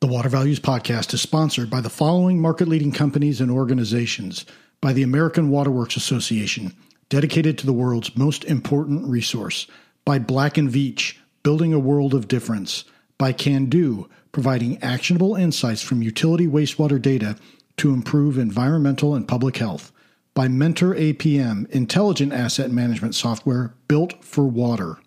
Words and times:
The 0.00 0.06
Water 0.06 0.28
Values 0.28 0.60
Podcast 0.60 1.12
is 1.12 1.20
sponsored 1.20 1.68
by 1.68 1.80
the 1.80 1.90
following 1.90 2.40
market 2.40 2.68
leading 2.68 2.92
companies 2.92 3.40
and 3.40 3.50
organizations 3.50 4.46
by 4.80 4.92
the 4.92 5.02
American 5.02 5.50
Waterworks 5.50 5.96
Association, 5.96 6.72
dedicated 7.08 7.58
to 7.58 7.66
the 7.66 7.72
world's 7.72 8.16
most 8.16 8.44
important 8.44 9.08
resource, 9.08 9.66
by 10.04 10.20
Black 10.20 10.56
and 10.56 10.70
Veatch, 10.70 11.16
building 11.42 11.72
a 11.72 11.80
world 11.80 12.14
of 12.14 12.28
difference, 12.28 12.84
by 13.18 13.32
Kando, 13.32 14.08
providing 14.30 14.80
actionable 14.84 15.34
insights 15.34 15.82
from 15.82 16.00
utility 16.00 16.46
wastewater 16.46 17.02
data 17.02 17.34
to 17.78 17.92
improve 17.92 18.38
environmental 18.38 19.16
and 19.16 19.26
public 19.26 19.56
health, 19.56 19.90
by 20.32 20.46
Mentor 20.46 20.94
APM, 20.94 21.68
intelligent 21.70 22.32
asset 22.32 22.70
management 22.70 23.16
software 23.16 23.74
built 23.88 24.24
for 24.24 24.46
water, 24.46 25.00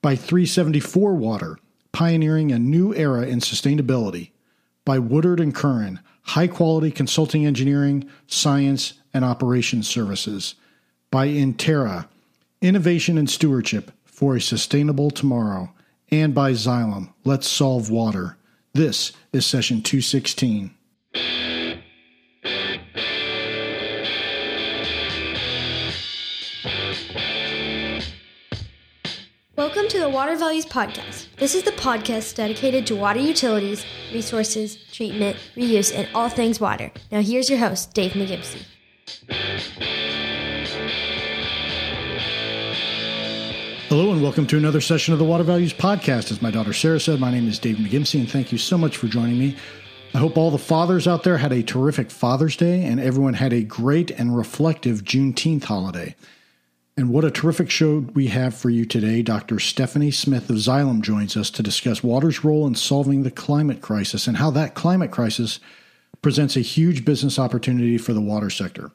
by 0.00 0.16
374 0.16 1.14
Water 1.14 1.58
pioneering 1.92 2.52
a 2.52 2.58
new 2.58 2.94
era 2.94 3.22
in 3.22 3.40
sustainability 3.40 4.30
by 4.84 4.98
Woodard 4.98 5.40
and 5.40 5.54
Curran, 5.54 6.00
high 6.22 6.46
quality 6.46 6.90
consulting 6.90 7.46
engineering, 7.46 8.08
science, 8.26 8.94
and 9.12 9.24
operations 9.24 9.88
services. 9.88 10.54
By 11.10 11.28
Intera, 11.28 12.06
innovation 12.60 13.18
and 13.18 13.28
stewardship 13.28 13.90
for 14.04 14.36
a 14.36 14.40
sustainable 14.40 15.10
tomorrow. 15.10 15.72
And 16.10 16.34
by 16.34 16.52
Xylem, 16.52 17.12
let's 17.24 17.48
solve 17.48 17.90
water. 17.90 18.36
This 18.72 19.12
is 19.32 19.46
session 19.46 19.82
216. 19.82 20.74
To 29.90 29.98
the 29.98 30.08
Water 30.08 30.36
Values 30.36 30.66
Podcast. 30.66 31.26
This 31.38 31.56
is 31.56 31.64
the 31.64 31.72
podcast 31.72 32.36
dedicated 32.36 32.86
to 32.86 32.94
water 32.94 33.18
utilities, 33.18 33.84
resources, 34.12 34.76
treatment, 34.92 35.36
reuse, 35.56 35.92
and 35.92 36.08
all 36.14 36.28
things 36.28 36.60
water. 36.60 36.92
Now, 37.10 37.22
here's 37.22 37.50
your 37.50 37.58
host, 37.58 37.92
Dave 37.92 38.12
McGimpsey. 38.12 38.62
Hello, 43.88 44.12
and 44.12 44.22
welcome 44.22 44.46
to 44.46 44.56
another 44.56 44.80
session 44.80 45.12
of 45.12 45.18
the 45.18 45.24
Water 45.24 45.42
Values 45.42 45.74
Podcast. 45.74 46.30
As 46.30 46.40
my 46.40 46.52
daughter 46.52 46.72
Sarah 46.72 47.00
said, 47.00 47.18
my 47.18 47.32
name 47.32 47.48
is 47.48 47.58
Dave 47.58 47.78
McGimpsey, 47.78 48.20
and 48.20 48.30
thank 48.30 48.52
you 48.52 48.58
so 48.58 48.78
much 48.78 48.96
for 48.96 49.08
joining 49.08 49.40
me. 49.40 49.56
I 50.14 50.18
hope 50.18 50.36
all 50.36 50.52
the 50.52 50.58
fathers 50.58 51.08
out 51.08 51.24
there 51.24 51.38
had 51.38 51.50
a 51.50 51.64
terrific 51.64 52.12
Father's 52.12 52.56
Day 52.56 52.84
and 52.84 53.00
everyone 53.00 53.34
had 53.34 53.52
a 53.52 53.64
great 53.64 54.12
and 54.12 54.36
reflective 54.36 55.02
Juneteenth 55.02 55.64
holiday. 55.64 56.14
And 57.00 57.08
what 57.08 57.24
a 57.24 57.30
terrific 57.30 57.70
show 57.70 58.04
we 58.12 58.26
have 58.26 58.54
for 58.54 58.68
you 58.68 58.84
today. 58.84 59.22
Dr. 59.22 59.58
Stephanie 59.58 60.10
Smith 60.10 60.50
of 60.50 60.56
Xylem 60.56 61.00
joins 61.00 61.34
us 61.34 61.48
to 61.52 61.62
discuss 61.62 62.02
water's 62.02 62.44
role 62.44 62.66
in 62.66 62.74
solving 62.74 63.22
the 63.22 63.30
climate 63.30 63.80
crisis 63.80 64.26
and 64.26 64.36
how 64.36 64.50
that 64.50 64.74
climate 64.74 65.10
crisis 65.10 65.60
presents 66.20 66.56
a 66.56 66.60
huge 66.60 67.06
business 67.06 67.38
opportunity 67.38 67.96
for 67.96 68.12
the 68.12 68.20
water 68.20 68.50
sector. 68.50 68.90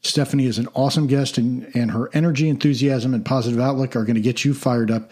Stephanie 0.00 0.46
is 0.46 0.56
an 0.56 0.68
awesome 0.72 1.06
guest, 1.06 1.36
and, 1.36 1.70
and 1.76 1.90
her 1.90 2.08
energy, 2.14 2.48
enthusiasm, 2.48 3.12
and 3.12 3.26
positive 3.26 3.60
outlook 3.60 3.94
are 3.94 4.04
going 4.04 4.14
to 4.14 4.22
get 4.22 4.42
you 4.42 4.54
fired 4.54 4.90
up 4.90 5.10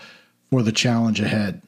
for 0.51 0.62
the 0.62 0.73
challenge 0.73 1.21
ahead. 1.21 1.61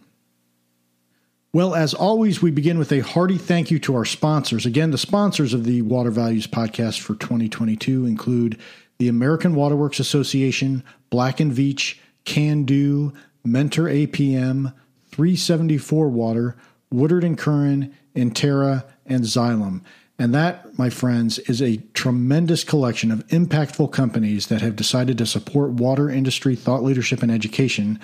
Well, 1.53 1.75
as 1.75 1.93
always, 1.93 2.41
we 2.41 2.53
begin 2.53 2.79
with 2.79 2.91
a 2.91 3.01
hearty 3.01 3.37
thank 3.37 3.71
you 3.71 3.79
to 3.81 3.97
our 3.97 4.07
sponsors. 4.07 4.65
Again, 4.65 4.93
the 4.93 4.97
sponsors 4.97 5.53
of 5.53 5.65
the 5.65 5.83
Water 5.83 6.11
Values 6.11 6.47
podcast 6.47 7.01
for 7.01 7.17
2022 7.17 8.07
include 8.07 8.59
the 9.01 9.09
American 9.09 9.55
Waterworks 9.55 9.99
Association, 9.99 10.85
Black 11.09 11.41
and 11.41 11.51
Veatch, 11.51 11.99
Kando, 12.27 13.15
Mentor 13.43 13.85
APM, 13.85 14.75
374 15.11 16.11
Water, 16.11 16.55
Woodard 16.91 17.25
and 17.25 17.39
Curran, 17.39 17.97
Intera, 18.15 18.85
and 19.07 19.25
Xylem. 19.25 19.81
And 20.19 20.35
that, 20.35 20.79
my 20.79 20.91
friends, 20.91 21.39
is 21.39 21.63
a 21.63 21.79
tremendous 21.95 22.63
collection 22.63 23.11
of 23.11 23.27
impactful 23.29 23.91
companies 23.91 24.49
that 24.49 24.61
have 24.61 24.77
decided 24.77 25.17
to 25.17 25.25
support 25.25 25.71
water 25.71 26.11
industry 26.11 26.55
thought 26.55 26.83
leadership 26.83 27.23
and 27.23 27.33
education 27.33 27.99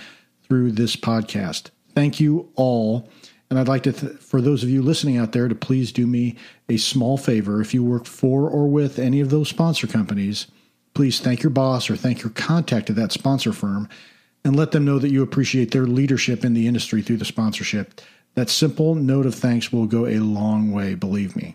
through 0.44 0.72
this 0.72 0.96
podcast. 0.96 1.68
Thank 1.94 2.20
you 2.20 2.50
all. 2.54 3.10
And 3.50 3.58
I'd 3.58 3.68
like 3.68 3.82
to, 3.82 3.92
th- 3.92 4.14
for 4.14 4.40
those 4.40 4.62
of 4.62 4.70
you 4.70 4.80
listening 4.80 5.18
out 5.18 5.32
there, 5.32 5.46
to 5.46 5.54
please 5.54 5.92
do 5.92 6.06
me 6.06 6.36
a 6.70 6.78
small 6.78 7.18
favor. 7.18 7.60
If 7.60 7.74
you 7.74 7.84
work 7.84 8.06
for 8.06 8.48
or 8.48 8.66
with 8.66 8.98
any 8.98 9.20
of 9.20 9.28
those 9.28 9.50
sponsor 9.50 9.86
companies, 9.86 10.46
please 10.96 11.20
thank 11.20 11.42
your 11.42 11.50
boss 11.50 11.90
or 11.90 11.94
thank 11.94 12.22
your 12.22 12.30
contact 12.30 12.88
at 12.88 12.96
that 12.96 13.12
sponsor 13.12 13.52
firm 13.52 13.86
and 14.46 14.56
let 14.56 14.70
them 14.70 14.82
know 14.82 14.98
that 14.98 15.10
you 15.10 15.22
appreciate 15.22 15.70
their 15.70 15.86
leadership 15.86 16.42
in 16.42 16.54
the 16.54 16.66
industry 16.66 17.02
through 17.02 17.18
the 17.18 17.24
sponsorship. 17.26 18.00
That 18.34 18.48
simple 18.48 18.94
note 18.94 19.26
of 19.26 19.34
thanks 19.34 19.70
will 19.70 19.84
go 19.84 20.06
a 20.06 20.20
long 20.20 20.72
way, 20.72 20.94
believe 20.94 21.36
me. 21.36 21.54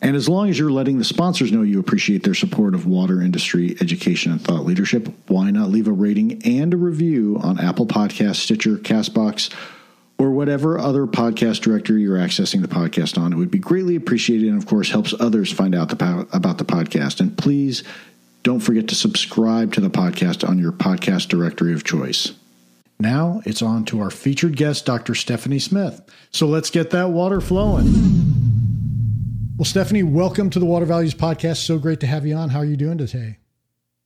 And 0.00 0.16
as 0.16 0.26
long 0.26 0.48
as 0.48 0.58
you're 0.58 0.70
letting 0.70 0.96
the 0.96 1.04
sponsors 1.04 1.52
know 1.52 1.60
you 1.60 1.78
appreciate 1.78 2.22
their 2.22 2.32
support 2.32 2.74
of 2.74 2.86
water 2.86 3.20
industry 3.20 3.76
education 3.82 4.32
and 4.32 4.40
thought 4.40 4.64
leadership, 4.64 5.06
why 5.26 5.50
not 5.50 5.68
leave 5.68 5.86
a 5.86 5.92
rating 5.92 6.42
and 6.46 6.72
a 6.72 6.78
review 6.78 7.38
on 7.42 7.60
Apple 7.60 7.86
Podcast, 7.86 8.36
Stitcher, 8.36 8.78
Castbox, 8.78 9.52
or 10.16 10.30
whatever 10.30 10.78
other 10.78 11.06
podcast 11.06 11.60
directory 11.60 12.00
you're 12.00 12.16
accessing 12.16 12.62
the 12.62 12.68
podcast 12.68 13.20
on? 13.20 13.34
It 13.34 13.36
would 13.36 13.50
be 13.50 13.58
greatly 13.58 13.96
appreciated 13.96 14.48
and, 14.48 14.56
of 14.56 14.66
course, 14.66 14.90
helps 14.90 15.12
others 15.20 15.52
find 15.52 15.74
out 15.74 15.90
the, 15.90 16.28
about 16.32 16.56
the 16.56 16.64
podcast. 16.64 17.20
And 17.20 17.36
please 17.36 17.84
don't 18.44 18.60
forget 18.60 18.86
to 18.88 18.94
subscribe 18.94 19.72
to 19.72 19.80
the 19.80 19.88
podcast 19.88 20.46
on 20.46 20.58
your 20.58 20.70
podcast 20.70 21.28
directory 21.28 21.72
of 21.72 21.82
choice. 21.82 22.34
Now 23.00 23.40
it's 23.46 23.62
on 23.62 23.86
to 23.86 24.00
our 24.00 24.10
featured 24.10 24.56
guest, 24.56 24.84
Dr. 24.84 25.14
Stephanie 25.14 25.58
Smith. 25.58 26.02
So 26.30 26.46
let's 26.46 26.68
get 26.68 26.90
that 26.90 27.08
water 27.08 27.40
flowing. 27.40 27.86
Well, 29.56 29.64
Stephanie, 29.64 30.02
welcome 30.02 30.50
to 30.50 30.58
the 30.58 30.66
Water 30.66 30.84
Values 30.84 31.14
Podcast. 31.14 31.64
So 31.64 31.78
great 31.78 32.00
to 32.00 32.06
have 32.06 32.26
you 32.26 32.34
on. 32.34 32.50
How 32.50 32.58
are 32.58 32.66
you 32.66 32.76
doing 32.76 32.98
today? 32.98 33.38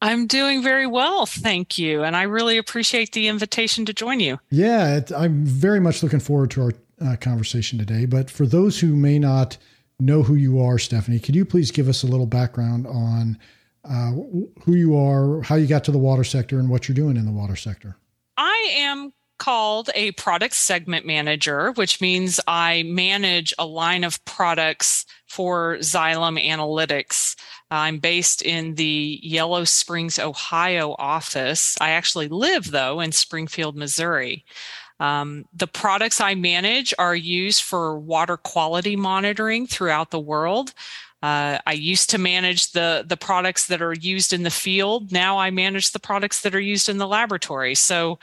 I'm 0.00 0.28
doing 0.28 0.62
very 0.62 0.87
well, 0.87 1.27
thank 1.27 1.77
you. 1.77 2.04
And 2.04 2.15
I 2.15 2.22
really 2.22 2.59
appreciate 2.59 3.12
the 3.12 3.27
invitation 3.27 3.87
to 3.87 3.93
join 3.93 4.21
you. 4.21 4.38
Yeah, 4.50 4.98
it, 4.98 5.10
I'm 5.10 5.44
very 5.44 5.81
much 5.81 6.04
looking 6.04 6.21
forward 6.21 6.53
to 6.53 6.62
our 6.62 6.72
uh, 7.04 7.16
conversation 7.16 7.77
today. 7.77 8.06
But 8.06 8.31
for 8.31 8.47
those 8.47 8.78
who 8.78 8.94
may 8.94 9.19
not 9.19 9.59
know 9.98 10.22
who 10.22 10.37
you 10.37 10.60
are, 10.60 10.78
Stephanie, 10.78 11.19
could 11.19 11.34
you 11.34 11.44
please 11.44 11.72
give 11.72 11.88
us 11.88 12.04
a 12.04 12.06
little 12.06 12.27
background 12.27 12.87
on 12.87 13.37
uh, 13.84 14.11
who 14.11 14.75
you 14.75 14.97
are, 14.97 15.43
how 15.43 15.55
you 15.55 15.66
got 15.66 15.84
to 15.84 15.93
the 15.93 15.99
water 15.99 16.25
sector, 16.25 16.59
and 16.59 16.69
what 16.69 16.89
you're 16.89 16.94
doing 16.94 17.16
in 17.16 17.25
the 17.25 17.33
water 17.33 17.56
sector. 17.56 17.97
I 18.37 18.71
am 18.77 19.12
called 19.39 19.89
a 19.94 20.12
product 20.12 20.55
segment 20.55 21.06
manager, 21.06 21.72
which 21.72 22.00
means 22.00 22.41
I 22.47 22.83
manage 22.83 23.55
a 23.59 23.66
line 23.66 24.05
of 24.05 24.22
products 24.25 25.06
for 25.27 25.77
Xylem 25.78 26.44
Analytics. 26.44 27.37
I'm 27.71 27.99
based 27.99 28.43
in 28.43 28.75
the 28.75 29.21
Yellow 29.22 29.65
Springs, 29.65 30.19
Ohio 30.19 30.97
office. 30.99 31.77
I 31.81 31.91
actually 31.91 32.28
live, 32.28 32.71
though, 32.71 33.00
in 33.00 33.12
Springfield, 33.12 33.77
Missouri. 33.77 34.45
Um, 35.00 35.45
the 35.55 35.69
products 35.69 36.21
I 36.21 36.34
manage 36.34 36.93
are 36.99 37.15
used 37.15 37.62
for 37.62 37.99
water 37.99 38.37
quality 38.37 38.97
monitoring 38.97 39.66
throughout 39.66 40.10
the 40.10 40.19
world. 40.19 40.75
Uh, 41.23 41.59
I 41.67 41.73
used 41.73 42.11
to 42.11 42.19
manage 42.19 42.73
the 42.73 43.05
the 43.06 43.17
products 43.17 43.67
that 43.67 43.83
are 43.83 43.95
used 43.95 44.33
in 44.33 44.45
the 44.45 44.51
field. 44.51 45.11
Now 45.11 45.39
I 45.39 45.51
manage 45.51 45.91
the 45.91 45.99
products 45.99 46.43
that 46.43 46.55
are 46.55 46.61
used 46.61 46.89
in 46.89 46.99
the 46.99 47.09
laboratory. 47.09 47.75
So, 47.75 48.19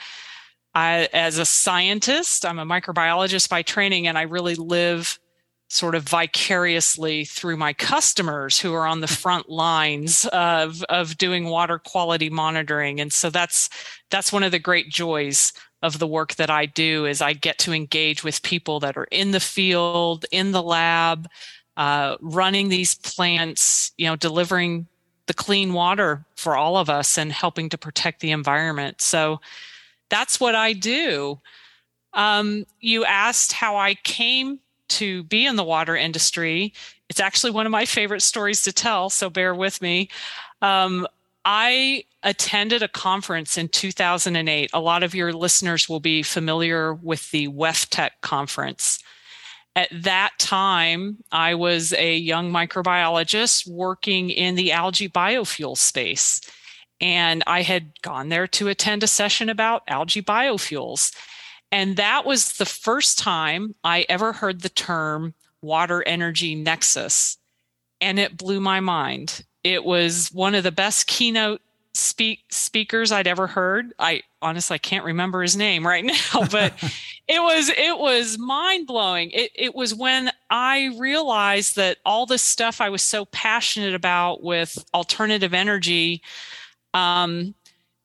I, 0.74 1.10
as 1.14 1.38
a 1.38 1.46
scientist, 1.46 2.46
I'm 2.46 2.60
a 2.60 2.66
microbiologist 2.66 3.50
by 3.50 3.64
training, 3.64 4.08
and 4.08 4.18
I 4.18 4.24
really 4.24 4.56
live 4.56 5.20
sort 5.68 5.96
of 5.96 6.04
vicariously 6.04 7.26
through 7.26 7.58
my 7.58 7.74
customers 7.74 8.60
who 8.60 8.74
are 8.74 8.86
on 8.86 9.02
the 9.02 9.08
front 9.08 9.50
lines 9.50 10.26
of 10.32 10.84
of 10.84 11.18
doing 11.18 11.46
water 11.46 11.80
quality 11.80 12.30
monitoring. 12.30 13.02
And 13.02 13.12
so 13.12 13.30
that's 13.30 13.70
that's 14.10 14.32
one 14.32 14.44
of 14.44 14.52
the 14.52 14.60
great 14.60 14.90
joys 14.90 15.52
of 15.82 16.00
the 16.00 16.08
work 16.08 16.36
that 16.36 16.50
I 16.50 16.66
do 16.66 17.06
is 17.06 17.22
I 17.22 17.34
get 17.34 17.58
to 17.60 17.74
engage 17.74 18.24
with 18.24 18.42
people 18.42 18.80
that 18.80 18.98
are 18.98 19.08
in 19.12 19.32
the 19.32 19.40
field, 19.40 20.26
in 20.32 20.52
the 20.52 20.64
lab, 20.64 21.28
uh, 21.78 22.18
running 22.22 22.70
these 22.70 22.96
plants, 22.96 23.92
you 23.98 24.08
know, 24.08 24.16
delivering 24.16 24.88
the 25.28 25.34
clean 25.34 25.74
water 25.74 26.26
for 26.36 26.56
all 26.56 26.78
of 26.78 26.90
us 26.90 27.18
and 27.18 27.32
helping 27.32 27.70
to 27.70 27.78
protect 27.78 28.20
the 28.20 28.32
environment. 28.32 29.02
So 29.02 29.40
that's 30.10 30.40
what 30.40 30.56
I 30.56 30.74
do. 30.74 31.40
Um, 32.14 32.66
you 32.80 33.04
asked 33.06 33.52
how 33.52 33.76
I 33.76 33.96
came 33.96 34.60
to 34.88 35.24
be 35.24 35.46
in 35.46 35.56
the 35.56 35.64
water 35.64 35.96
industry. 35.96 36.74
It's 37.10 37.20
actually 37.20 37.52
one 37.52 37.66
of 37.66 37.72
my 37.72 37.86
favorite 37.86 38.22
stories 38.22 38.62
to 38.64 38.72
tell, 38.72 39.10
so 39.10 39.30
bear 39.30 39.54
with 39.54 39.82
me. 39.82 40.10
Um, 40.62 41.08
I 41.44 42.06
attended 42.24 42.82
a 42.82 42.88
conference 42.88 43.58
in 43.58 43.68
2008. 43.68 44.70
A 44.74 44.80
lot 44.80 45.04
of 45.04 45.14
your 45.14 45.34
listeners 45.34 45.90
will 45.90 46.00
be 46.00 46.24
familiar 46.24 46.94
with 46.94 47.30
the 47.32 47.48
WEFTEC 47.50 48.12
conference 48.22 49.04
at 49.76 49.90
that 49.92 50.32
time, 50.40 51.18
I 51.32 51.56
was 51.56 51.94
a 51.94 52.16
young 52.16 52.52
microbiologist 52.52 53.68
working 53.68 54.30
in 54.30 54.56
the 54.56 54.72
algae 54.72 55.10
biofuel 55.10 55.78
space. 55.78 56.40
And 57.02 57.44
I 57.46 57.62
had 57.62 58.02
gone 58.02 58.30
there 58.30 58.48
to 58.48 58.70
attend 58.70 59.04
a 59.04 59.08
session 59.08 59.50
about 59.50 59.84
algae 59.88 60.22
biofuels. 60.22 61.14
And 61.72 61.98
that 61.98 62.26
was 62.26 62.54
the 62.54 62.66
first 62.66 63.20
time 63.20 63.76
I 63.84 64.06
ever 64.08 64.32
heard 64.32 64.62
the 64.62 64.70
term 64.70 65.34
water 65.62 66.02
energy 66.08 66.56
nexus. 66.56 67.38
And 68.00 68.18
it 68.18 68.38
blew 68.38 68.62
my 68.62 68.80
mind. 68.80 69.44
It 69.64 69.84
was 69.84 70.30
one 70.32 70.56
of 70.56 70.64
the 70.64 70.72
best 70.72 71.08
keynote 71.08 71.60
speak 71.94 72.42
speakers 72.50 73.12
I'd 73.12 73.28
ever 73.28 73.48
heard. 73.48 73.94
I 74.00 74.22
honestly 74.42 74.76
I 74.76 74.78
can't 74.78 75.06
remember 75.06 75.42
his 75.42 75.56
name 75.58 75.86
right 75.86 76.06
now, 76.34 76.46
but 76.50 76.74
it 77.28 77.42
was 77.42 77.70
it 77.70 77.98
was 77.98 78.38
mind 78.38 78.88
blowing. 78.88 79.32
It 79.32 79.52
it 79.56 79.76
was 79.76 79.96
when 79.96 80.32
I 80.50 80.96
realized 80.98 81.76
that 81.76 81.98
all 82.06 82.26
this 82.26 82.44
stuff 82.44 82.82
I 82.82 82.90
was 82.90 83.02
so 83.02 83.26
passionate 83.26 83.96
about 83.96 84.44
with 84.44 84.84
alternative 84.94 85.54
energy, 85.54 86.22
um, 86.94 87.56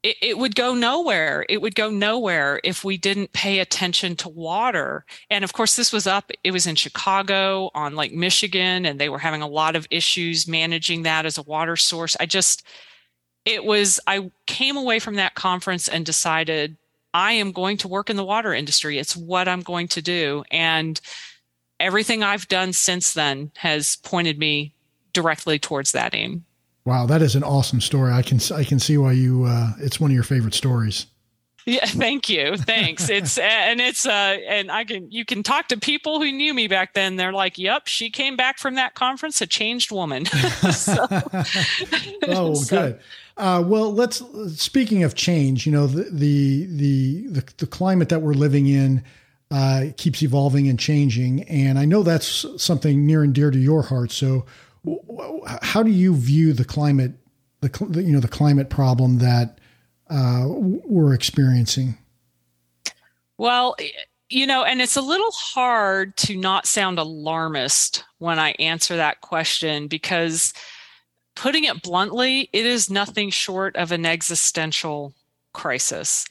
it, 0.02 0.16
it 0.22 0.38
would 0.38 0.56
go 0.56 0.74
nowhere. 0.74 1.44
It 1.50 1.60
would 1.60 1.74
go 1.74 1.90
nowhere 1.90 2.60
if 2.64 2.82
we 2.82 2.96
didn't 2.96 3.32
pay 3.32 3.58
attention 3.58 4.16
to 4.16 4.28
water. 4.30 5.04
And 5.28 5.44
of 5.44 5.52
course, 5.52 5.76
this 5.76 5.92
was 5.92 6.06
up. 6.06 6.30
It 6.42 6.52
was 6.52 6.66
in 6.66 6.76
Chicago 6.76 7.70
on 7.74 7.96
Lake 7.96 8.14
Michigan, 8.14 8.86
and 8.86 8.98
they 8.98 9.10
were 9.10 9.18
having 9.18 9.42
a 9.42 9.48
lot 9.48 9.76
of 9.76 9.86
issues 9.90 10.48
managing 10.48 11.02
that 11.02 11.26
as 11.26 11.36
a 11.36 11.42
water 11.42 11.76
source. 11.76 12.16
I 12.18 12.24
just 12.26 12.66
it 13.44 13.64
was 13.64 14.00
I 14.06 14.30
came 14.46 14.76
away 14.76 14.98
from 14.98 15.16
that 15.16 15.34
conference 15.34 15.88
and 15.88 16.06
decided 16.06 16.76
I 17.12 17.32
am 17.32 17.52
going 17.52 17.76
to 17.78 17.88
work 17.88 18.10
in 18.10 18.16
the 18.16 18.24
water 18.24 18.54
industry. 18.54 18.98
It's 18.98 19.16
what 19.16 19.48
I'm 19.48 19.62
going 19.62 19.88
to 19.88 20.02
do. 20.02 20.44
And 20.50 21.00
everything 21.78 22.22
I've 22.22 22.48
done 22.48 22.72
since 22.72 23.12
then 23.14 23.50
has 23.56 23.96
pointed 23.96 24.38
me 24.38 24.74
directly 25.12 25.58
towards 25.58 25.92
that 25.92 26.14
aim. 26.14 26.44
Wow, 26.84 27.06
that 27.06 27.22
is 27.22 27.36
an 27.36 27.44
awesome 27.44 27.80
story. 27.80 28.12
I 28.12 28.22
can 28.22 28.40
I 28.54 28.64
can 28.64 28.78
see 28.78 28.96
why 28.96 29.12
you 29.12 29.44
uh, 29.44 29.72
it's 29.78 30.00
one 30.00 30.10
of 30.10 30.14
your 30.14 30.24
favorite 30.24 30.54
stories. 30.54 31.06
Yeah, 31.70 31.86
thank 31.86 32.28
you. 32.28 32.56
Thanks. 32.56 33.08
It's 33.08 33.38
and 33.38 33.80
it's 33.80 34.04
uh 34.04 34.38
and 34.48 34.72
I 34.72 34.82
can 34.82 35.08
you 35.12 35.24
can 35.24 35.44
talk 35.44 35.68
to 35.68 35.78
people 35.78 36.20
who 36.20 36.32
knew 36.32 36.52
me 36.52 36.66
back 36.66 36.94
then. 36.94 37.14
They're 37.14 37.32
like, 37.32 37.58
"Yep, 37.58 37.86
she 37.86 38.10
came 38.10 38.36
back 38.36 38.58
from 38.58 38.74
that 38.74 38.94
conference 38.94 39.40
a 39.40 39.46
changed 39.46 39.92
woman." 39.92 40.26
oh, 42.26 42.54
so. 42.54 42.68
good. 42.68 43.00
Uh, 43.36 43.62
well, 43.64 43.94
let's. 43.94 44.20
Speaking 44.60 45.04
of 45.04 45.14
change, 45.14 45.64
you 45.64 45.70
know 45.70 45.86
the 45.86 46.10
the 46.10 46.66
the 46.66 47.26
the, 47.28 47.44
the 47.58 47.66
climate 47.68 48.08
that 48.08 48.20
we're 48.20 48.34
living 48.34 48.66
in 48.66 49.04
uh, 49.52 49.84
keeps 49.96 50.24
evolving 50.24 50.68
and 50.68 50.76
changing, 50.76 51.44
and 51.44 51.78
I 51.78 51.84
know 51.84 52.02
that's 52.02 52.46
something 52.60 53.06
near 53.06 53.22
and 53.22 53.32
dear 53.32 53.52
to 53.52 53.58
your 53.58 53.82
heart. 53.82 54.10
So, 54.10 54.44
how 55.62 55.84
do 55.84 55.92
you 55.92 56.16
view 56.16 56.52
the 56.52 56.64
climate, 56.64 57.12
the 57.60 58.02
you 58.02 58.12
know 58.12 58.20
the 58.20 58.26
climate 58.26 58.70
problem 58.70 59.18
that 59.18 59.60
uh, 60.10 60.44
we're 60.46 61.14
experiencing? 61.14 61.96
Well, 63.38 63.76
you 64.28 64.46
know, 64.46 64.64
and 64.64 64.80
it's 64.80 64.96
a 64.96 65.02
little 65.02 65.32
hard 65.32 66.16
to 66.18 66.36
not 66.36 66.66
sound 66.66 66.98
alarmist 66.98 68.04
when 68.18 68.38
I 68.38 68.50
answer 68.58 68.96
that 68.96 69.22
question 69.22 69.88
because 69.88 70.52
putting 71.34 71.64
it 71.64 71.82
bluntly, 71.82 72.48
it 72.52 72.66
is 72.66 72.90
nothing 72.90 73.30
short 73.30 73.74
of 73.76 73.92
an 73.92 74.04
existential 74.04 75.14
crisis. 75.52 76.26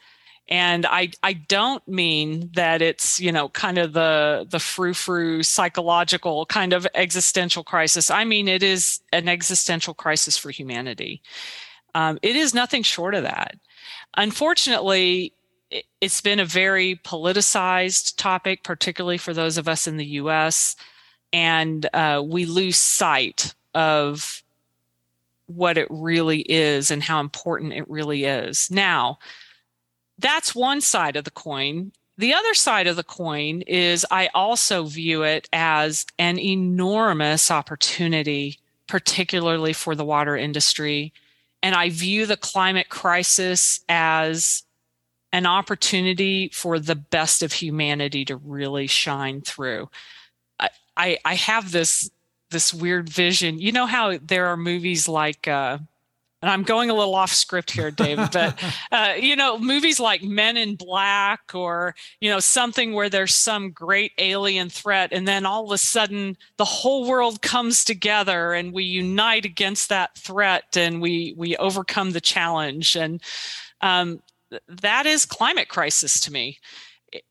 And 0.48 0.86
I, 0.86 1.12
I 1.22 1.34
don't 1.34 1.86
mean 1.88 2.50
that 2.56 2.81
it's, 2.81 3.20
you 3.20 3.31
know, 3.31 3.50
kind 3.50 3.78
of 3.78 3.94
the, 3.94 4.48
the 4.50 4.60
frou-frou 4.60 5.44
psychological 5.44 6.46
kind 6.48 6.74
of 6.74 6.88
existential 6.96 7.64
crisis. 7.64 8.10
I 8.10 8.24
mean, 8.24 8.48
it 8.48 8.64
is 8.64 9.00
an 9.12 9.28
existential 9.28 9.94
crisis 9.94 10.38
for 10.38 10.50
humanity. 10.50 11.22
Um, 11.94 12.18
it 12.22 12.36
is 12.36 12.54
nothing 12.54 12.84
short 12.84 13.14
of 13.14 13.24
that. 13.24 13.58
Unfortunately, 14.15 15.33
it's 16.01 16.21
been 16.21 16.39
a 16.39 16.45
very 16.45 16.95
politicized 16.95 18.15
topic, 18.17 18.63
particularly 18.63 19.17
for 19.17 19.33
those 19.33 19.57
of 19.57 19.67
us 19.67 19.88
in 19.88 19.97
the 19.97 20.06
US. 20.06 20.75
And 21.31 21.88
uh, 21.94 22.23
we 22.25 22.45
lose 22.45 22.77
sight 22.77 23.53
of 23.75 24.44
what 25.45 25.77
it 25.77 25.88
really 25.89 26.41
is 26.41 26.91
and 26.91 27.03
how 27.03 27.19
important 27.19 27.73
it 27.73 27.89
really 27.89 28.25
is. 28.25 28.69
Now, 28.71 29.19
that's 30.17 30.53
one 30.53 30.81
side 30.81 31.15
of 31.15 31.23
the 31.23 31.31
coin. 31.31 31.91
The 32.17 32.33
other 32.33 32.53
side 32.53 32.88
of 32.88 32.95
the 32.95 33.03
coin 33.03 33.61
is 33.61 34.06
I 34.11 34.29
also 34.33 34.83
view 34.83 35.23
it 35.23 35.47
as 35.53 36.06
an 36.17 36.38
enormous 36.38 37.50
opportunity, 37.50 38.59
particularly 38.88 39.73
for 39.73 39.95
the 39.95 40.06
water 40.06 40.35
industry. 40.35 41.13
And 41.61 41.75
I 41.75 41.89
view 41.89 42.25
the 42.25 42.38
climate 42.38 42.89
crisis 42.89 43.81
as 43.89 44.63
an 45.31 45.45
opportunity 45.45 46.50
for 46.50 46.79
the 46.79 46.95
best 46.95 47.44
of 47.44 47.53
humanity 47.53 48.25
to 48.25 48.35
really 48.38 48.88
shine 48.88 49.41
through. 49.41 49.89
I, 50.59 50.69
I, 50.97 51.17
I 51.25 51.35
have 51.35 51.71
this 51.71 52.09
this 52.51 52.73
weird 52.73 53.07
vision. 53.07 53.59
You 53.59 53.71
know 53.71 53.85
how 53.85 54.17
there 54.17 54.47
are 54.47 54.57
movies 54.57 55.07
like, 55.07 55.47
uh, 55.47 55.77
and 56.41 56.50
I'm 56.50 56.63
going 56.63 56.89
a 56.89 56.94
little 56.94 57.15
off 57.15 57.33
script 57.33 57.71
here, 57.71 57.91
David, 57.91 58.30
but 58.31 58.62
uh, 58.91 59.13
you 59.19 59.36
know, 59.36 59.57
movies 59.57 60.00
like 60.00 60.24
Men 60.24 60.57
in 60.57 60.75
Black 60.75 61.53
or 61.53 61.95
you 62.21 62.30
know 62.30 62.39
something 62.39 62.94
where 62.94 63.09
there's 63.09 63.36
some 63.36 63.71
great 63.71 64.13
alien 64.18 64.69
threat, 64.69 65.12
and 65.12 65.27
then 65.27 65.45
all 65.45 65.65
of 65.65 65.71
a 65.71 65.77
sudden 65.77 66.38
the 66.57 66.65
whole 66.65 67.07
world 67.07 67.41
comes 67.41 67.83
together 67.83 68.53
and 68.53 68.74
we 68.74 68.83
unite 68.83 69.45
against 69.45 69.89
that 69.89 70.18
threat 70.18 70.77
and 70.77 71.01
we 71.01 71.33
we 71.38 71.57
overcome 71.57 72.12
the 72.12 72.21
challenge, 72.21 72.95
and 72.95 73.21
um, 73.81 74.21
that 74.68 75.06
is 75.06 75.25
climate 75.25 75.68
crisis 75.68 76.19
to 76.21 76.31
me. 76.31 76.59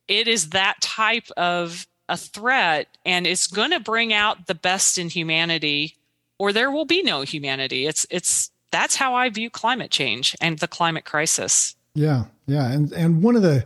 It 0.08 0.28
is 0.28 0.50
that 0.50 0.81
type 0.81 1.31
of 1.37 1.87
a 2.08 2.16
threat 2.16 2.88
and 3.04 3.26
it's 3.26 3.46
going 3.46 3.70
to 3.70 3.81
bring 3.81 4.12
out 4.12 4.46
the 4.46 4.54
best 4.54 4.96
in 4.96 5.11
humanity 5.11 5.94
or 6.38 6.52
there 6.52 6.70
will 6.70 6.87
be 6.87 7.02
no 7.02 7.20
humanity 7.20 7.87
it's 7.87 8.06
it's 8.08 8.50
that's 8.70 8.97
how 8.97 9.15
i 9.15 9.29
view 9.29 9.50
climate 9.50 9.91
change 9.91 10.37
and 10.41 10.59
the 10.59 10.69
climate 10.69 11.05
crisis. 11.05 11.75
Yeah 11.94 12.25
yeah. 12.49 12.73
And 12.73 12.91
and 12.93 13.23
one 13.23 13.37
of 13.37 13.43
the 13.43 13.65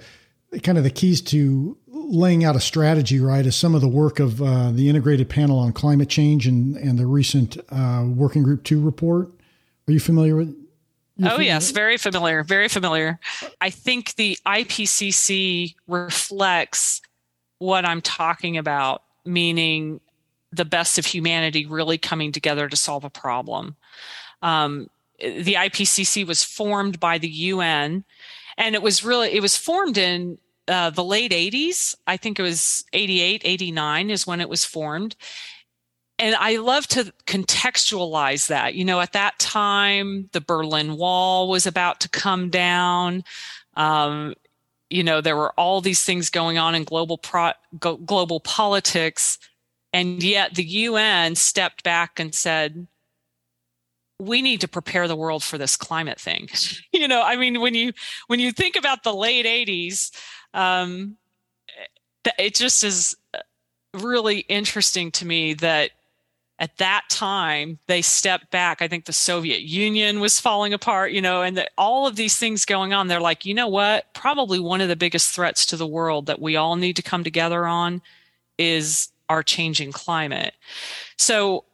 kind 0.62 0.76
of 0.76 0.84
the 0.84 0.90
keys 0.90 1.22
to 1.22 1.78
laying 1.86 2.44
out 2.44 2.56
a 2.56 2.60
strategy 2.60 3.20
right 3.20 3.46
is 3.46 3.56
some 3.56 3.74
of 3.74 3.80
the 3.80 3.88
work 3.88 4.18
of 4.18 4.42
uh, 4.42 4.70
the 4.72 4.90
integrated 4.90 5.30
panel 5.30 5.58
on 5.58 5.72
climate 5.72 6.10
change 6.10 6.46
and 6.46 6.76
and 6.76 6.98
the 6.98 7.06
recent 7.06 7.56
uh, 7.70 8.04
working 8.06 8.42
group 8.42 8.64
2 8.64 8.80
report. 8.80 9.28
Are 9.88 9.92
you 9.92 10.00
familiar 10.00 10.36
with 10.36 10.54
oh 11.24 11.38
yes. 11.38 11.70
very 11.70 11.96
familiar. 11.96 12.42
Very 12.42 12.68
familiar. 12.68 13.18
I 13.60 13.70
think 13.70 14.16
the 14.16 14.36
ipcc 14.44 15.74
reflects 15.86 17.00
what 17.58 17.84
I'm 17.84 18.00
talking 18.00 18.58
about, 18.58 19.04
meaning 19.24 20.00
the 20.50 20.64
best 20.64 20.98
of 20.98 21.06
humanity 21.06 21.66
really 21.66 21.96
coming 21.96 22.32
together 22.32 22.68
to 22.68 22.76
solve 22.76 23.04
a 23.04 23.10
problem. 23.10 23.76
Um, 24.42 24.90
the 25.22 25.54
IPCC 25.54 26.26
was 26.26 26.42
formed 26.42 27.00
by 27.00 27.18
the 27.18 27.28
UN, 27.28 28.04
and 28.58 28.74
it 28.74 28.82
was 28.82 29.04
really 29.04 29.30
it 29.30 29.40
was 29.40 29.56
formed 29.56 29.96
in 29.96 30.38
uh, 30.68 30.90
the 30.90 31.04
late 31.04 31.32
80s. 31.32 31.94
I 32.06 32.16
think 32.16 32.38
it 32.38 32.42
was 32.42 32.84
88, 32.92 33.42
89 33.44 34.10
is 34.10 34.26
when 34.26 34.40
it 34.40 34.48
was 34.48 34.64
formed. 34.64 35.16
And 36.18 36.36
I 36.36 36.56
love 36.56 36.86
to 36.88 37.12
contextualize 37.26 38.48
that. 38.48 38.74
You 38.74 38.84
know, 38.84 39.00
at 39.00 39.12
that 39.12 39.38
time, 39.38 40.28
the 40.32 40.40
Berlin 40.40 40.96
Wall 40.96 41.48
was 41.48 41.66
about 41.66 42.00
to 42.00 42.08
come 42.08 42.50
down. 42.50 43.24
Um, 43.74 44.34
you 44.92 45.02
know 45.02 45.20
there 45.22 45.36
were 45.36 45.52
all 45.58 45.80
these 45.80 46.04
things 46.04 46.28
going 46.28 46.58
on 46.58 46.74
in 46.74 46.84
global 46.84 47.16
pro, 47.16 47.52
global 47.78 48.40
politics 48.40 49.38
and 49.92 50.22
yet 50.22 50.54
the 50.54 50.64
UN 50.64 51.34
stepped 51.34 51.82
back 51.82 52.20
and 52.20 52.34
said 52.34 52.86
we 54.22 54.40
need 54.40 54.60
to 54.60 54.68
prepare 54.68 55.08
the 55.08 55.16
world 55.16 55.42
for 55.42 55.58
this 55.58 55.76
climate 55.76 56.20
thing. 56.20 56.48
You 56.92 57.08
know 57.08 57.22
i 57.22 57.36
mean 57.36 57.60
when 57.60 57.74
you 57.74 57.92
when 58.28 58.38
you 58.38 58.52
think 58.52 58.76
about 58.76 59.02
the 59.02 59.14
late 59.14 59.46
80s 59.46 60.12
um, 60.54 61.16
it 62.38 62.54
just 62.54 62.84
is 62.84 63.16
really 63.94 64.40
interesting 64.40 65.10
to 65.12 65.26
me 65.26 65.54
that 65.54 65.90
at 66.58 66.76
that 66.78 67.02
time 67.08 67.78
they 67.88 68.02
stepped 68.02 68.50
back. 68.50 68.82
I 68.82 68.88
think 68.88 69.06
the 69.06 69.12
soviet 69.12 69.62
union 69.62 70.20
was 70.20 70.38
falling 70.38 70.72
apart 70.74 71.12
you 71.12 71.22
know 71.22 71.42
and 71.42 71.56
the, 71.56 71.68
all 71.76 72.06
of 72.06 72.14
these 72.16 72.36
things 72.36 72.64
going 72.64 72.92
on. 72.92 73.08
They're 73.08 73.20
like 73.20 73.44
you 73.44 73.54
know 73.54 73.68
what? 73.68 74.12
Probably 74.14 74.60
one 74.60 74.80
of 74.80 74.88
the 74.88 74.96
biggest 74.96 75.34
threats 75.34 75.66
to 75.66 75.76
the 75.76 75.86
world 75.86 76.26
that 76.26 76.40
we 76.40 76.54
all 76.56 76.76
need 76.76 76.96
to 76.96 77.02
come 77.02 77.24
together 77.24 77.66
on 77.66 78.02
is 78.58 79.08
our 79.28 79.42
changing 79.42 79.92
climate. 79.92 80.54
So 81.16 81.64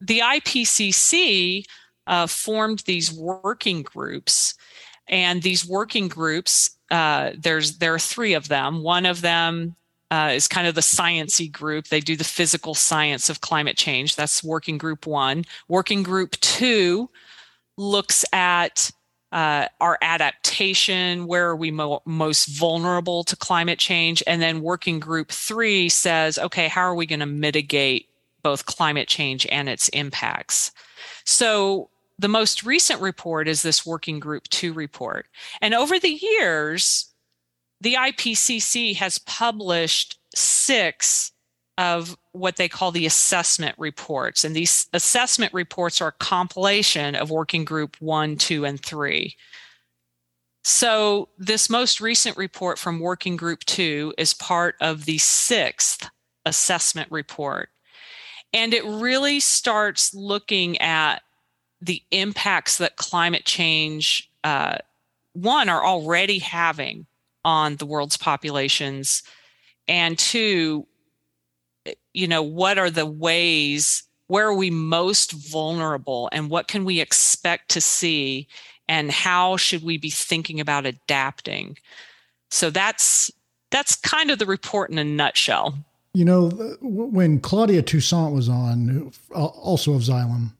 the 0.00 0.20
ipcc 0.20 1.64
uh, 2.06 2.26
formed 2.26 2.80
these 2.80 3.12
working 3.12 3.82
groups 3.82 4.54
and 5.08 5.42
these 5.42 5.66
working 5.66 6.08
groups 6.08 6.70
uh, 6.90 7.32
there's 7.36 7.78
there 7.78 7.94
are 7.94 7.98
three 7.98 8.34
of 8.34 8.48
them 8.48 8.82
one 8.82 9.06
of 9.06 9.20
them 9.20 9.74
uh, 10.10 10.30
is 10.32 10.48
kind 10.48 10.66
of 10.66 10.74
the 10.74 10.80
sciency 10.80 11.50
group. 11.50 11.88
They 11.88 12.00
do 12.00 12.16
the 12.16 12.24
physical 12.24 12.74
science 12.74 13.28
of 13.28 13.40
climate 13.40 13.76
change. 13.76 14.14
That's 14.14 14.44
working 14.44 14.78
group 14.78 15.06
one. 15.06 15.44
Working 15.68 16.02
group 16.02 16.32
two 16.40 17.10
looks 17.76 18.24
at 18.32 18.90
uh, 19.32 19.66
our 19.80 19.98
adaptation, 20.02 21.26
where 21.26 21.48
are 21.48 21.56
we 21.56 21.70
mo- 21.70 22.02
most 22.06 22.46
vulnerable 22.46 23.24
to 23.24 23.36
climate 23.36 23.78
change? 23.78 24.22
And 24.26 24.40
then 24.40 24.62
working 24.62 25.00
group 25.00 25.30
three 25.30 25.88
says, 25.88 26.38
okay, 26.38 26.68
how 26.68 26.82
are 26.82 26.94
we 26.94 27.06
going 27.06 27.20
to 27.20 27.26
mitigate 27.26 28.08
both 28.46 28.66
climate 28.66 29.08
change 29.08 29.44
and 29.50 29.68
its 29.68 29.88
impacts? 29.88 30.70
So 31.24 31.90
the 32.16 32.28
most 32.28 32.62
recent 32.62 33.00
report 33.00 33.48
is 33.48 33.62
this 33.62 33.84
working 33.84 34.20
group 34.20 34.44
two 34.44 34.72
report. 34.72 35.26
And 35.60 35.74
over 35.74 35.98
the 35.98 36.16
years, 36.22 37.12
the 37.80 37.94
IPCC 37.94 38.94
has 38.94 39.18
published 39.18 40.20
six 40.32 41.32
of 41.76 42.16
what 42.30 42.54
they 42.54 42.68
call 42.68 42.92
the 42.92 43.04
assessment 43.04 43.74
reports. 43.78 44.44
And 44.44 44.54
these 44.54 44.86
assessment 44.92 45.52
reports 45.52 46.00
are 46.00 46.08
a 46.08 46.24
compilation 46.24 47.16
of 47.16 47.30
working 47.32 47.64
group 47.64 47.96
one, 47.98 48.36
two, 48.36 48.64
and 48.64 48.80
three. 48.80 49.34
So, 50.62 51.30
this 51.36 51.68
most 51.68 52.00
recent 52.00 52.36
report 52.36 52.78
from 52.78 53.00
working 53.00 53.36
group 53.36 53.64
two 53.64 54.14
is 54.16 54.34
part 54.34 54.76
of 54.80 55.04
the 55.04 55.18
sixth 55.18 56.08
assessment 56.44 57.10
report. 57.10 57.70
And 58.56 58.72
it 58.72 58.84
really 58.84 59.38
starts 59.38 60.14
looking 60.14 60.80
at 60.80 61.22
the 61.82 62.02
impacts 62.10 62.78
that 62.78 62.96
climate 62.96 63.44
change, 63.44 64.30
uh, 64.44 64.78
one, 65.34 65.68
are 65.68 65.84
already 65.84 66.38
having 66.38 67.04
on 67.44 67.76
the 67.76 67.84
world's 67.84 68.16
populations, 68.16 69.22
and 69.86 70.18
two, 70.18 70.86
you 72.14 72.26
know, 72.26 72.42
what 72.42 72.78
are 72.78 72.90
the 72.90 73.04
ways, 73.04 74.02
where 74.26 74.48
are 74.48 74.54
we 74.54 74.70
most 74.70 75.32
vulnerable, 75.32 76.30
and 76.32 76.48
what 76.48 76.66
can 76.66 76.86
we 76.86 76.98
expect 76.98 77.68
to 77.72 77.80
see, 77.80 78.48
and 78.88 79.10
how 79.10 79.58
should 79.58 79.84
we 79.84 79.98
be 79.98 80.10
thinking 80.10 80.60
about 80.60 80.86
adapting? 80.86 81.76
So 82.50 82.70
that's 82.70 83.30
that's 83.70 83.96
kind 83.96 84.30
of 84.30 84.38
the 84.38 84.46
report 84.46 84.90
in 84.90 84.96
a 84.96 85.04
nutshell. 85.04 85.76
You 86.16 86.24
know, 86.24 86.48
when 86.80 87.40
Claudia 87.40 87.82
Toussaint 87.82 88.32
was 88.32 88.48
on, 88.48 89.12
also 89.34 89.92
of 89.92 90.02
Xylem, 90.02 90.52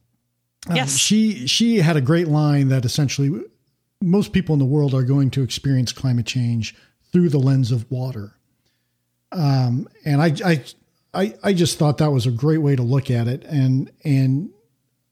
um, 0.69 0.77
yes. 0.77 0.99
she 0.99 1.47
she 1.47 1.79
had 1.79 1.97
a 1.97 2.03
great 2.03 2.29
line 2.29 2.69
that 2.69 2.85
essentially 2.85 3.31
most 4.03 4.33
people 4.33 4.53
in 4.53 4.59
the 4.59 4.67
world 4.77 4.93
are 4.93 5.03
going 5.03 5.31
to 5.31 5.43
experience 5.43 5.93
climate 5.93 6.27
change 6.27 6.75
through 7.11 7.31
the 7.31 7.39
lens 7.39 7.73
of 7.73 7.91
water. 7.91 8.35
Um, 9.33 9.89
and 10.05 10.21
I, 10.21 10.35
I 10.45 10.65
I, 11.17 11.35
I 11.43 11.53
just 11.55 11.79
thought 11.79 11.99
that 11.99 12.13
was 12.13 12.27
a 12.27 12.31
great 12.31 12.59
way 12.59 12.77
to 12.77 12.83
look 12.83 13.11
at 13.11 13.27
it. 13.27 13.43
And, 13.45 13.91
and 14.05 14.51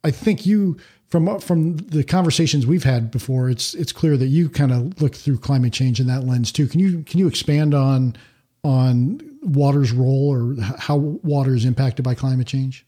I 0.05 0.11
think 0.11 0.45
you, 0.45 0.77
from, 1.09 1.41
from 1.41 1.79
the 1.79 2.05
conversations 2.05 2.67
we've 2.67 2.85
had 2.85 3.11
before, 3.11 3.49
it's, 3.49 3.75
it's 3.75 3.93
clear 3.93 4.19
that 4.19 4.27
you 4.27 4.51
kind 4.51 4.73
of 4.73 5.01
look 5.01 5.15
through 5.15 5.39
climate 5.39 5.73
change 5.73 6.01
in 6.01 6.07
that 6.09 6.25
lens 6.25 6.53
too. 6.53 6.67
Can 6.67 6.81
you, 6.81 7.03
can 7.05 7.19
you 7.19 7.27
expand 7.27 7.73
on, 7.73 8.17
on 8.65 9.21
water's 9.43 9.93
role 9.93 10.31
or 10.31 10.57
how 10.79 10.97
water 10.97 11.55
is 11.55 11.65
impacted 11.65 12.05
by 12.05 12.15
climate 12.15 12.47
change? 12.47 12.87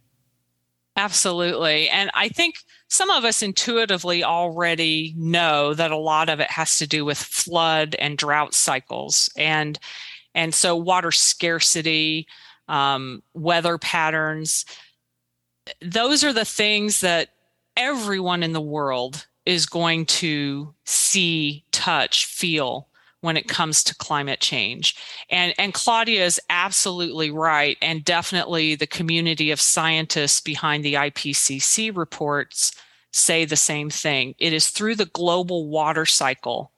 Absolutely. 0.96 1.90
And 1.90 2.10
I 2.14 2.30
think 2.30 2.56
some 2.88 3.10
of 3.10 3.24
us 3.24 3.42
intuitively 3.42 4.24
already 4.24 5.14
know 5.16 5.74
that 5.74 5.90
a 5.90 5.96
lot 5.96 6.30
of 6.30 6.40
it 6.40 6.50
has 6.50 6.78
to 6.78 6.86
do 6.86 7.04
with 7.04 7.18
flood 7.18 7.94
and 7.98 8.16
drought 8.16 8.54
cycles. 8.54 9.30
And 9.36 9.78
and 10.34 10.54
so 10.54 10.76
water 10.76 11.12
scarcity, 11.12 12.26
um, 12.68 13.22
weather 13.34 13.78
patterns. 13.78 14.64
Those 15.80 16.24
are 16.24 16.32
the 16.32 16.44
things 16.44 17.00
that 17.00 17.30
everyone 17.76 18.42
in 18.42 18.52
the 18.52 18.60
world 18.60 19.26
is 19.46 19.66
going 19.66 20.06
to 20.06 20.74
see, 20.84 21.64
touch, 21.72 22.26
feel 22.26 22.88
when 23.26 23.36
it 23.36 23.48
comes 23.48 23.82
to 23.84 23.94
climate 23.96 24.40
change. 24.40 24.96
And, 25.28 25.52
and 25.58 25.74
Claudia 25.74 26.24
is 26.24 26.40
absolutely 26.48 27.30
right. 27.30 27.76
And 27.82 28.04
definitely 28.04 28.76
the 28.76 28.86
community 28.86 29.50
of 29.50 29.60
scientists 29.60 30.40
behind 30.40 30.84
the 30.84 30.94
IPCC 30.94 31.94
reports 31.94 32.72
say 33.12 33.44
the 33.44 33.56
same 33.56 33.90
thing. 33.90 34.34
It 34.38 34.52
is 34.52 34.68
through 34.68 34.94
the 34.94 35.06
global 35.06 35.68
water 35.68 36.06
cycle 36.06 36.72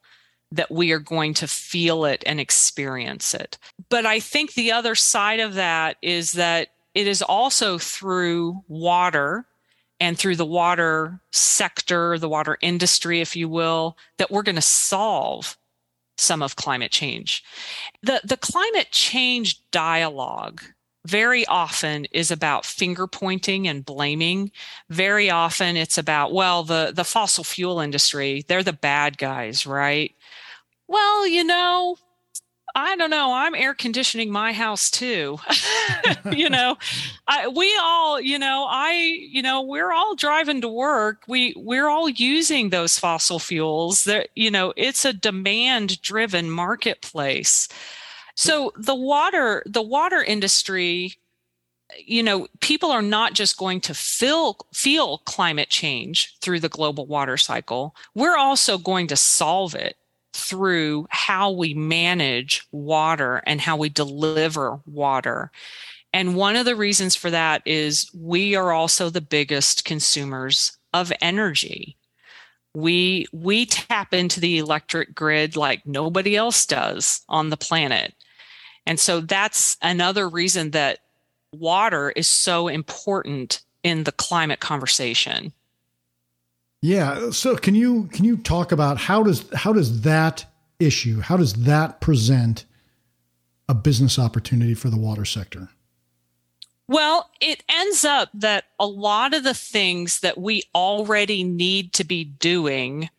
that 0.51 0.71
we 0.71 0.91
are 0.91 0.99
going 0.99 1.35
to 1.35 1.47
feel 1.47 2.05
it 2.05 2.23
and 2.25 2.39
experience 2.39 3.35
it. 3.35 3.59
But 3.89 4.07
I 4.07 4.19
think 4.19 4.53
the 4.53 4.71
other 4.71 4.95
side 4.95 5.39
of 5.39 5.53
that 5.53 5.97
is 6.01 6.31
that 6.31 6.69
it 6.95 7.05
is 7.05 7.21
also 7.21 7.77
through 7.77 8.63
water 8.67 9.45
and 9.99 10.17
through 10.17 10.37
the 10.37 10.45
water 10.45 11.21
sector, 11.31 12.17
the 12.17 12.29
water 12.29 12.57
industry, 12.61 13.21
if 13.21 13.35
you 13.35 13.47
will, 13.47 13.97
that 14.17 14.31
we're 14.31 14.43
going 14.43 14.55
to 14.55 14.61
solve 14.61 15.57
some 16.19 16.41
of 16.41 16.55
climate 16.55 16.91
change. 16.91 17.43
The, 18.03 18.21
the 18.23 18.37
climate 18.37 18.89
change 18.91 19.61
dialogue 19.71 20.61
very 21.05 21.45
often 21.45 22.05
is 22.11 22.29
about 22.29 22.65
finger 22.65 23.07
pointing 23.07 23.67
and 23.67 23.85
blaming. 23.85 24.51
Very 24.89 25.29
often 25.29 25.77
it's 25.77 25.97
about, 25.97 26.33
well, 26.33 26.63
the, 26.63 26.91
the 26.93 27.05
fossil 27.05 27.43
fuel 27.43 27.79
industry, 27.79 28.43
they're 28.47 28.63
the 28.63 28.73
bad 28.73 29.17
guys, 29.17 29.65
right? 29.65 30.13
Well, 30.87 31.25
you 31.27 31.43
know, 31.43 31.97
I 32.75 32.95
don't 32.95 33.09
know. 33.09 33.33
I'm 33.33 33.55
air 33.55 33.73
conditioning 33.73 34.31
my 34.31 34.53
house 34.53 34.91
too. 34.91 35.39
you 36.31 36.49
know, 36.49 36.77
I, 37.27 37.47
we 37.47 37.75
all, 37.81 38.19
you 38.19 38.39
know, 38.39 38.65
I, 38.69 38.91
you 38.93 39.41
know, 39.41 39.61
we're 39.61 39.91
all 39.91 40.15
driving 40.15 40.61
to 40.61 40.67
work. 40.67 41.23
We 41.27 41.53
we're 41.57 41.87
all 41.87 42.09
using 42.09 42.69
those 42.69 42.99
fossil 42.99 43.39
fuels. 43.39 44.03
That 44.03 44.29
you 44.35 44.51
know, 44.51 44.73
it's 44.75 45.05
a 45.05 45.13
demand 45.13 46.01
driven 46.01 46.49
marketplace. 46.49 47.67
So 48.35 48.71
the 48.77 48.95
water, 48.95 49.63
the 49.65 49.81
water 49.81 50.23
industry, 50.23 51.15
you 51.97 52.23
know, 52.23 52.47
people 52.61 52.91
are 52.91 53.01
not 53.01 53.33
just 53.33 53.57
going 53.57 53.81
to 53.81 53.93
feel 53.93 54.57
feel 54.73 55.19
climate 55.19 55.69
change 55.69 56.37
through 56.41 56.59
the 56.61 56.69
global 56.69 57.05
water 57.05 57.37
cycle. 57.37 57.95
We're 58.15 58.37
also 58.37 58.77
going 58.77 59.07
to 59.07 59.15
solve 59.15 59.75
it 59.75 59.97
through 60.33 61.07
how 61.09 61.51
we 61.51 61.73
manage 61.73 62.65
water 62.71 63.41
and 63.45 63.61
how 63.61 63.77
we 63.77 63.89
deliver 63.89 64.79
water. 64.85 65.51
And 66.13 66.35
one 66.35 66.55
of 66.55 66.65
the 66.65 66.75
reasons 66.75 67.15
for 67.15 67.29
that 67.29 67.61
is 67.65 68.09
we 68.13 68.55
are 68.55 68.71
also 68.71 69.09
the 69.09 69.21
biggest 69.21 69.85
consumers 69.85 70.77
of 70.93 71.11
energy. 71.21 71.97
We 72.73 73.27
we 73.31 73.65
tap 73.65 74.13
into 74.13 74.39
the 74.39 74.57
electric 74.57 75.15
grid 75.15 75.55
like 75.55 75.85
nobody 75.85 76.35
else 76.35 76.65
does 76.65 77.21
on 77.29 77.49
the 77.49 77.57
planet. 77.57 78.13
And 78.85 78.99
so 78.99 79.21
that's 79.21 79.77
another 79.81 80.27
reason 80.27 80.71
that 80.71 80.99
water 81.51 82.11
is 82.11 82.27
so 82.27 82.67
important 82.67 83.61
in 83.83 84.03
the 84.03 84.11
climate 84.11 84.59
conversation. 84.59 85.53
Yeah. 86.81 87.31
So 87.31 87.55
can 87.55 87.75
you 87.75 88.05
can 88.13 88.25
you 88.25 88.37
talk 88.37 88.71
about 88.71 88.97
how 88.97 89.23
does 89.23 89.45
how 89.53 89.73
does 89.73 90.01
that 90.01 90.45
issue 90.79 91.19
how 91.19 91.35
does 91.35 91.53
that 91.65 91.99
present 91.99 92.65
a 93.67 93.73
business 93.73 94.17
opportunity 94.17 94.73
for 94.73 94.89
the 94.89 94.97
water 94.97 95.25
sector? 95.25 95.69
Well, 96.87 97.29
it 97.39 97.63
ends 97.69 98.03
up 98.03 98.29
that 98.33 98.65
a 98.79 98.87
lot 98.87 99.35
of 99.35 99.43
the 99.43 99.53
things 99.53 100.21
that 100.21 100.39
we 100.39 100.63
already 100.73 101.43
need 101.43 101.93
to 101.93 102.03
be 102.03 102.23
doing 102.23 103.09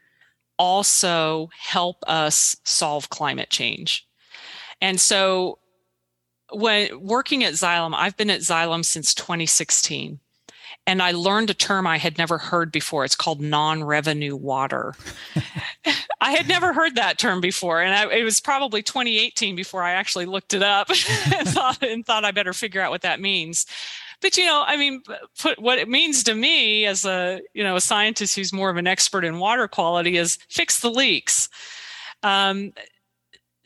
also 0.59 1.51
help 1.57 2.03
us 2.09 2.57
solve 2.65 3.11
climate 3.11 3.49
change. 3.49 4.09
And 4.81 5.01
so 5.01 5.59
when 6.53 7.01
working 7.01 7.45
at 7.45 7.55
Xylem, 7.55 7.95
I've 7.95 8.17
been 8.17 8.29
at 8.29 8.41
Xylem 8.41 8.85
since 8.85 9.15
2016 9.15 10.19
and 10.87 11.03
I 11.03 11.13
learned 11.13 11.51
a 11.51 11.55
term 11.55 11.87
I 11.87 11.99
had 11.99 12.19
never 12.19 12.39
heard 12.39 12.73
before. 12.73 13.05
It's 13.05 13.15
called 13.15 13.41
non 13.41 13.85
revenue 13.85 14.35
water. 14.35 14.95
I 16.21 16.33
had 16.33 16.49
never 16.49 16.73
heard 16.73 16.97
that 16.97 17.19
term 17.19 17.41
before. 17.41 17.81
And 17.81 17.95
I, 17.95 18.19
it 18.19 18.25
was 18.25 18.41
probably 18.41 18.83
2018 18.83 19.57
before 19.57 19.83
I 19.83 19.93
actually 19.93 20.27
looked 20.27 20.55
it 20.55 20.63
up 20.63 20.89
and, 21.37 21.49
thought, 21.49 21.83
and 21.83 22.05
thought 22.05 22.25
I 22.25 22.31
better 22.31 22.53
figure 22.53 22.81
out 22.81 22.91
what 22.91 23.03
that 23.03 23.21
means. 23.21 23.67
But 24.21 24.37
you 24.37 24.45
know, 24.45 24.63
I 24.67 24.77
mean, 24.77 25.03
put 25.39 25.59
what 25.59 25.79
it 25.79 25.89
means 25.89 26.23
to 26.25 26.35
me 26.35 26.85
as 26.85 27.05
a 27.05 27.41
you 27.55 27.63
know 27.63 27.77
a 27.77 27.81
scientist 27.81 28.37
who's 28.37 28.53
more 28.53 28.71
of 28.71 28.77
an 28.77 28.87
expert 28.87 29.25
in 29.25 29.39
water 29.39 29.67
quality 29.67 30.17
is 30.17 30.39
fix 30.49 30.81
the 30.81 30.91
leaks. 30.91 31.49
Um, 32.23 32.73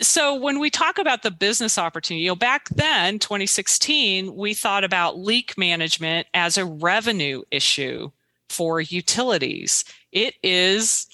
so 0.06 0.34
when 0.34 0.58
we 0.58 0.70
talk 0.70 0.98
about 0.98 1.22
the 1.22 1.30
business 1.30 1.78
opportunity, 1.78 2.22
you 2.22 2.28
know, 2.28 2.36
back 2.36 2.68
then, 2.70 3.18
2016, 3.18 4.34
we 4.34 4.54
thought 4.54 4.84
about 4.84 5.18
leak 5.18 5.56
management 5.58 6.26
as 6.34 6.56
a 6.56 6.64
revenue 6.64 7.42
issue 7.50 8.10
for 8.48 8.80
utilities. 8.80 9.84
It 10.12 10.34
is 10.42 11.06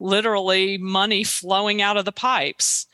literally 0.00 0.78
money 0.78 1.24
flowing 1.24 1.82
out 1.82 1.96
of 1.96 2.04
the 2.04 2.12
pipes. 2.12 2.86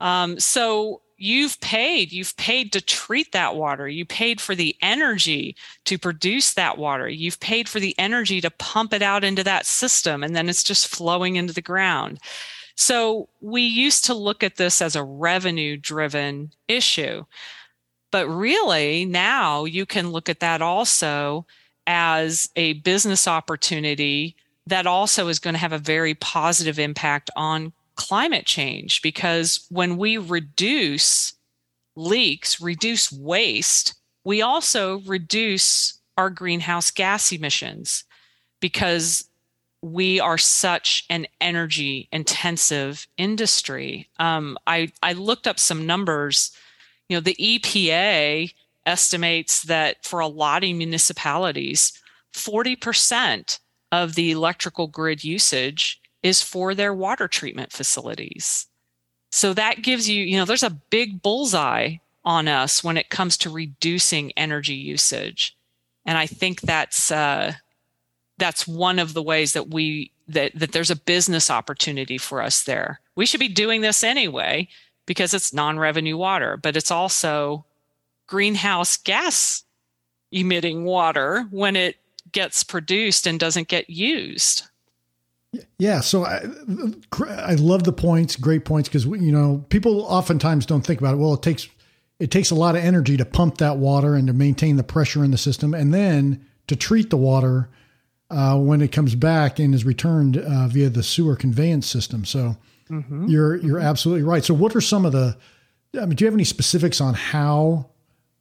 Um, 0.00 0.38
so 0.38 1.02
you've 1.22 1.60
paid 1.60 2.10
you've 2.10 2.36
paid 2.36 2.72
to 2.72 2.80
treat 2.80 3.30
that 3.30 3.54
water 3.54 3.86
you 3.86 4.04
paid 4.04 4.40
for 4.40 4.56
the 4.56 4.74
energy 4.82 5.54
to 5.84 5.96
produce 5.96 6.54
that 6.54 6.78
water 6.78 7.08
you've 7.08 7.38
paid 7.38 7.68
for 7.68 7.78
the 7.78 7.94
energy 7.96 8.40
to 8.40 8.50
pump 8.50 8.92
it 8.92 9.02
out 9.02 9.22
into 9.22 9.44
that 9.44 9.64
system 9.64 10.24
and 10.24 10.34
then 10.34 10.48
it's 10.48 10.64
just 10.64 10.88
flowing 10.88 11.36
into 11.36 11.52
the 11.52 11.62
ground 11.62 12.18
so 12.74 13.28
we 13.40 13.62
used 13.62 14.04
to 14.04 14.14
look 14.14 14.42
at 14.42 14.56
this 14.56 14.80
as 14.82 14.96
a 14.96 15.04
revenue 15.04 15.76
driven 15.76 16.50
issue 16.68 17.24
but 18.10 18.28
really 18.28 19.04
now 19.04 19.64
you 19.64 19.86
can 19.86 20.10
look 20.10 20.28
at 20.28 20.40
that 20.40 20.62
also 20.62 21.46
as 21.86 22.48
a 22.56 22.74
business 22.74 23.26
opportunity 23.26 24.36
that 24.66 24.86
also 24.86 25.28
is 25.28 25.38
going 25.38 25.54
to 25.54 25.60
have 25.60 25.72
a 25.72 25.78
very 25.78 26.14
positive 26.14 26.78
impact 26.78 27.30
on 27.36 27.72
climate 27.96 28.46
change 28.46 29.02
because 29.02 29.66
when 29.70 29.96
we 29.96 30.18
reduce 30.18 31.34
leaks, 31.96 32.60
reduce 32.60 33.12
waste, 33.12 33.94
we 34.24 34.40
also 34.40 35.00
reduce 35.00 35.98
our 36.16 36.30
greenhouse 36.30 36.90
gas 36.90 37.32
emissions 37.32 38.04
because 38.60 39.28
we 39.82 40.20
are 40.20 40.38
such 40.38 41.04
an 41.10 41.26
energy 41.40 42.08
intensive 42.12 43.06
industry. 43.18 44.08
Um, 44.18 44.56
I, 44.66 44.92
I 45.02 45.12
looked 45.12 45.48
up 45.48 45.58
some 45.58 45.86
numbers. 45.86 46.52
You 47.08 47.16
know, 47.16 47.20
the 47.20 47.34
EPA 47.34 48.54
estimates 48.86 49.62
that 49.64 50.04
for 50.04 50.20
a 50.20 50.28
lot 50.28 50.64
of 50.64 50.70
municipalities, 50.76 51.92
40% 52.32 53.58
of 53.90 54.14
the 54.14 54.30
electrical 54.30 54.86
grid 54.86 55.24
usage 55.24 56.00
is 56.22 56.42
for 56.42 56.74
their 56.74 56.94
water 56.94 57.26
treatment 57.26 57.72
facilities. 57.72 58.66
So 59.30 59.52
that 59.54 59.82
gives 59.82 60.08
you, 60.08 60.22
you 60.24 60.36
know, 60.36 60.44
there's 60.44 60.62
a 60.62 60.70
big 60.70 61.22
bullseye 61.22 61.96
on 62.24 62.46
us 62.46 62.84
when 62.84 62.96
it 62.96 63.10
comes 63.10 63.36
to 63.38 63.50
reducing 63.50 64.32
energy 64.32 64.74
usage. 64.74 65.56
And 66.06 66.16
I 66.16 66.26
think 66.26 66.60
that's 66.60 67.10
uh, 67.10 67.54
that's 68.38 68.66
one 68.66 68.98
of 68.98 69.14
the 69.14 69.22
ways 69.22 69.52
that 69.52 69.68
we 69.70 70.10
that 70.28 70.52
that 70.54 70.72
there's 70.72 70.90
a 70.90 70.96
business 70.96 71.50
opportunity 71.50 72.18
for 72.18 72.42
us 72.42 72.62
there. 72.64 73.00
We 73.14 73.26
should 73.26 73.40
be 73.40 73.48
doing 73.48 73.80
this 73.80 74.02
anyway 74.02 74.68
because 75.06 75.34
it's 75.34 75.52
non-revenue 75.52 76.16
water, 76.16 76.56
but 76.56 76.76
it's 76.76 76.90
also 76.90 77.64
greenhouse 78.26 78.96
gas 78.96 79.64
emitting 80.30 80.84
water 80.84 81.46
when 81.50 81.76
it 81.76 81.96
gets 82.30 82.64
produced 82.64 83.26
and 83.26 83.38
doesn't 83.38 83.68
get 83.68 83.90
used. 83.90 84.62
Yeah, 85.78 86.00
so 86.00 86.24
I, 86.24 86.46
I 87.20 87.54
love 87.56 87.84
the 87.84 87.92
points, 87.92 88.36
great 88.36 88.64
points, 88.64 88.88
because 88.88 89.04
you 89.04 89.32
know 89.32 89.64
people 89.68 90.00
oftentimes 90.02 90.64
don't 90.64 90.80
think 90.80 90.98
about 91.00 91.14
it. 91.14 91.18
Well, 91.18 91.34
it 91.34 91.42
takes 91.42 91.68
it 92.18 92.30
takes 92.30 92.50
a 92.50 92.54
lot 92.54 92.74
of 92.74 92.82
energy 92.82 93.18
to 93.18 93.24
pump 93.26 93.58
that 93.58 93.76
water 93.76 94.14
and 94.14 94.26
to 94.28 94.32
maintain 94.32 94.76
the 94.76 94.82
pressure 94.82 95.22
in 95.22 95.30
the 95.30 95.36
system, 95.36 95.74
and 95.74 95.92
then 95.92 96.46
to 96.68 96.76
treat 96.76 97.10
the 97.10 97.18
water 97.18 97.68
uh, 98.32 98.58
when 98.58 98.80
it 98.80 98.92
comes 98.92 99.14
back 99.14 99.58
and 99.58 99.74
is 99.74 99.84
returned 99.84 100.38
uh, 100.38 100.66
via 100.68 100.88
the 100.88 101.02
sewer 101.02 101.36
conveyance 101.36 101.86
system. 101.86 102.24
So 102.24 102.56
mm-hmm. 102.90 103.26
you're 103.28 103.56
you're 103.56 103.78
mm-hmm. 103.78 103.86
absolutely 103.86 104.22
right. 104.22 104.44
So 104.44 104.54
what 104.54 104.74
are 104.74 104.80
some 104.80 105.04
of 105.04 105.12
the? 105.12 105.36
I 105.94 106.06
mean, 106.06 106.16
do 106.16 106.24
you 106.24 106.26
have 106.26 106.34
any 106.34 106.44
specifics 106.44 107.00
on 107.00 107.14
how 107.14 107.90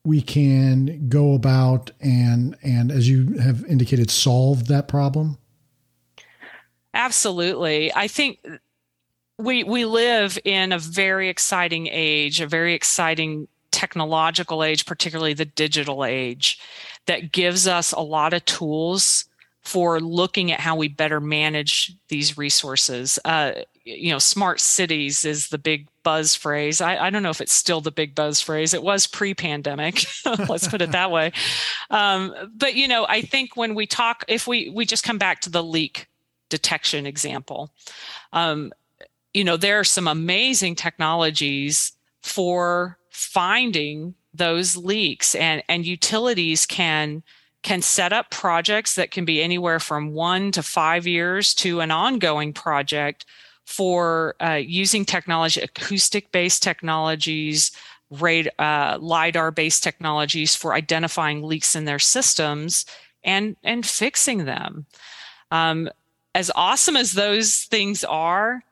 we 0.03 0.21
can 0.21 1.09
go 1.09 1.33
about 1.33 1.91
and 1.99 2.57
and 2.63 2.91
as 2.91 3.09
you 3.09 3.37
have 3.37 3.65
indicated, 3.65 4.09
solve 4.09 4.67
that 4.67 4.87
problem? 4.87 5.37
Absolutely. 6.93 7.93
I 7.93 8.07
think 8.07 8.39
we 9.37 9.63
we 9.63 9.85
live 9.85 10.39
in 10.45 10.71
a 10.71 10.79
very 10.79 11.29
exciting 11.29 11.87
age, 11.91 12.39
a 12.41 12.47
very 12.47 12.73
exciting 12.73 13.47
technological 13.71 14.63
age, 14.63 14.85
particularly 14.85 15.33
the 15.33 15.45
digital 15.45 16.05
age, 16.05 16.59
that 17.05 17.31
gives 17.31 17.67
us 17.67 17.91
a 17.91 18.01
lot 18.01 18.33
of 18.33 18.45
tools 18.45 19.25
for 19.61 19.99
looking 19.99 20.51
at 20.51 20.59
how 20.59 20.75
we 20.75 20.87
better 20.87 21.19
manage 21.19 21.93
these 22.07 22.37
resources. 22.37 23.19
Uh, 23.23 23.51
you 23.83 24.11
know, 24.11 24.19
smart 24.19 24.59
cities 24.59 25.23
is 25.23 25.49
the 25.49 25.57
big 25.57 25.87
buzz 26.03 26.35
phrase. 26.35 26.81
I, 26.81 26.97
I, 26.97 27.09
don't 27.09 27.21
know 27.21 27.29
if 27.29 27.41
it's 27.41 27.53
still 27.53 27.79
the 27.79 27.91
big 27.91 28.15
buzz 28.15 28.41
phrase. 28.41 28.73
It 28.73 28.81
was 28.81 29.05
pre-pandemic. 29.05 30.03
Let's 30.49 30.67
put 30.67 30.81
it 30.81 30.91
that 30.93 31.11
way. 31.11 31.31
Um, 31.91 32.33
but 32.55 32.75
you 32.75 32.87
know, 32.87 33.05
I 33.07 33.21
think 33.21 33.55
when 33.55 33.75
we 33.75 33.85
talk, 33.85 34.25
if 34.27 34.47
we 34.47 34.69
we 34.69 34.85
just 34.85 35.03
come 35.03 35.17
back 35.17 35.41
to 35.41 35.49
the 35.49 35.63
leak 35.63 36.07
detection 36.51 37.07
example. 37.07 37.71
Um, 38.31 38.71
you 39.33 39.43
know, 39.43 39.57
there 39.57 39.79
are 39.79 39.83
some 39.83 40.07
amazing 40.07 40.75
technologies 40.75 41.93
for 42.21 42.99
finding 43.09 44.13
those 44.33 44.77
leaks 44.77 45.33
and, 45.33 45.63
and 45.67 45.85
utilities 45.85 46.67
can 46.67 47.23
can 47.63 47.81
set 47.81 48.11
up 48.11 48.31
projects 48.31 48.95
that 48.95 49.11
can 49.11 49.25
be 49.25 49.41
anywhere 49.41 49.79
from 49.79 50.13
one 50.13 50.51
to 50.51 50.63
five 50.63 51.05
years 51.05 51.53
to 51.53 51.79
an 51.79 51.91
ongoing 51.91 52.53
project 52.53 53.25
for 53.65 54.35
uh, 54.41 54.53
using 54.53 55.05
technology, 55.05 55.61
acoustic 55.61 56.31
based 56.31 56.63
technologies, 56.63 57.71
uh, 58.59 58.97
lidar 58.99 59.51
based 59.51 59.83
technologies 59.83 60.55
for 60.55 60.73
identifying 60.73 61.43
leaks 61.43 61.75
in 61.75 61.85
their 61.85 61.99
systems 61.99 62.85
and 63.23 63.55
and 63.63 63.85
fixing 63.85 64.45
them. 64.45 64.85
Um, 65.51 65.89
as 66.33 66.51
awesome 66.55 66.95
as 66.95 67.13
those 67.13 67.63
things 67.63 68.03
are, 68.03 68.63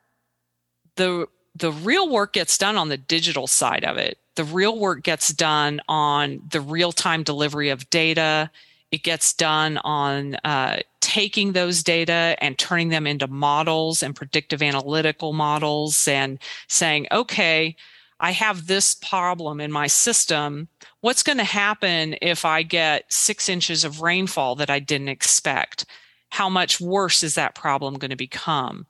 the 0.95 1.27
the 1.55 1.71
real 1.71 2.09
work 2.09 2.33
gets 2.33 2.57
done 2.57 2.77
on 2.77 2.89
the 2.89 2.97
digital 2.97 3.47
side 3.47 3.83
of 3.83 3.97
it. 3.97 4.17
The 4.35 4.43
real 4.43 4.79
work 4.79 5.03
gets 5.03 5.33
done 5.33 5.81
on 5.87 6.41
the 6.49 6.61
real 6.61 6.91
time 6.91 7.23
delivery 7.23 7.69
of 7.69 7.89
data. 7.89 8.49
It 8.91 9.03
gets 9.03 9.33
done 9.33 9.77
on 9.79 10.35
uh, 10.43 10.79
taking 11.01 11.53
those 11.53 11.83
data 11.83 12.35
and 12.39 12.57
turning 12.57 12.89
them 12.89 13.05
into 13.05 13.27
models 13.27 14.01
and 14.01 14.15
predictive 14.15 14.61
analytical 14.61 15.33
models 15.33 16.07
and 16.07 16.39
saying, 16.67 17.07
okay, 17.11 17.75
I 18.19 18.31
have 18.31 18.67
this 18.67 18.95
problem 18.95 19.61
in 19.61 19.71
my 19.71 19.87
system. 19.87 20.67
What's 21.01 21.23
going 21.23 21.37
to 21.37 21.43
happen 21.43 22.15
if 22.21 22.45
I 22.45 22.63
get 22.63 23.11
six 23.11 23.47
inches 23.47 23.83
of 23.83 24.01
rainfall 24.01 24.55
that 24.55 24.69
I 24.69 24.79
didn't 24.79 25.09
expect? 25.09 25.85
how 26.29 26.49
much 26.49 26.79
worse 26.79 27.23
is 27.23 27.35
that 27.35 27.55
problem 27.55 27.95
going 27.95 28.09
to 28.11 28.15
become? 28.15 28.85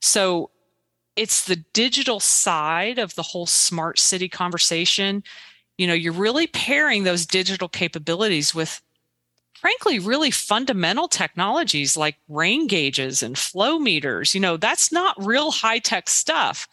So 0.00 0.50
it's 1.16 1.44
the 1.44 1.56
digital 1.56 2.20
side 2.20 2.98
of 2.98 3.14
the 3.14 3.22
whole 3.22 3.46
smart 3.46 3.98
city 3.98 4.28
conversation. 4.28 5.22
You 5.76 5.86
know, 5.86 5.94
you're 5.94 6.12
really 6.12 6.46
pairing 6.46 7.04
those 7.04 7.26
digital 7.26 7.68
capabilities 7.68 8.54
with 8.54 8.80
frankly 9.60 9.98
really 9.98 10.30
fundamental 10.30 11.06
technologies 11.06 11.96
like 11.96 12.16
rain 12.28 12.66
gauges 12.66 13.22
and 13.22 13.36
flow 13.36 13.78
meters. 13.78 14.34
You 14.34 14.40
know, 14.40 14.56
that's 14.56 14.90
not 14.90 15.22
real 15.24 15.50
high 15.50 15.78
tech 15.78 16.08
stuff. 16.08 16.66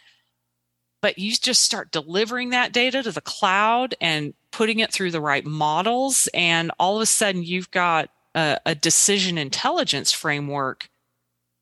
But 1.02 1.20
you 1.20 1.32
just 1.34 1.62
start 1.62 1.92
delivering 1.92 2.50
that 2.50 2.74
data 2.74 3.04
to 3.04 3.12
the 3.12 3.22
cloud 3.22 3.94
and 4.02 4.34
putting 4.52 4.80
it 4.80 4.92
through 4.92 5.12
the 5.12 5.22
right 5.22 5.46
models. 5.46 6.28
And 6.34 6.72
all 6.80 6.96
of 6.96 7.02
a 7.02 7.06
sudden, 7.06 7.44
you've 7.44 7.70
got 7.70 8.10
a, 8.34 8.58
a 8.66 8.74
decision 8.74 9.38
intelligence 9.38 10.12
framework 10.12 10.90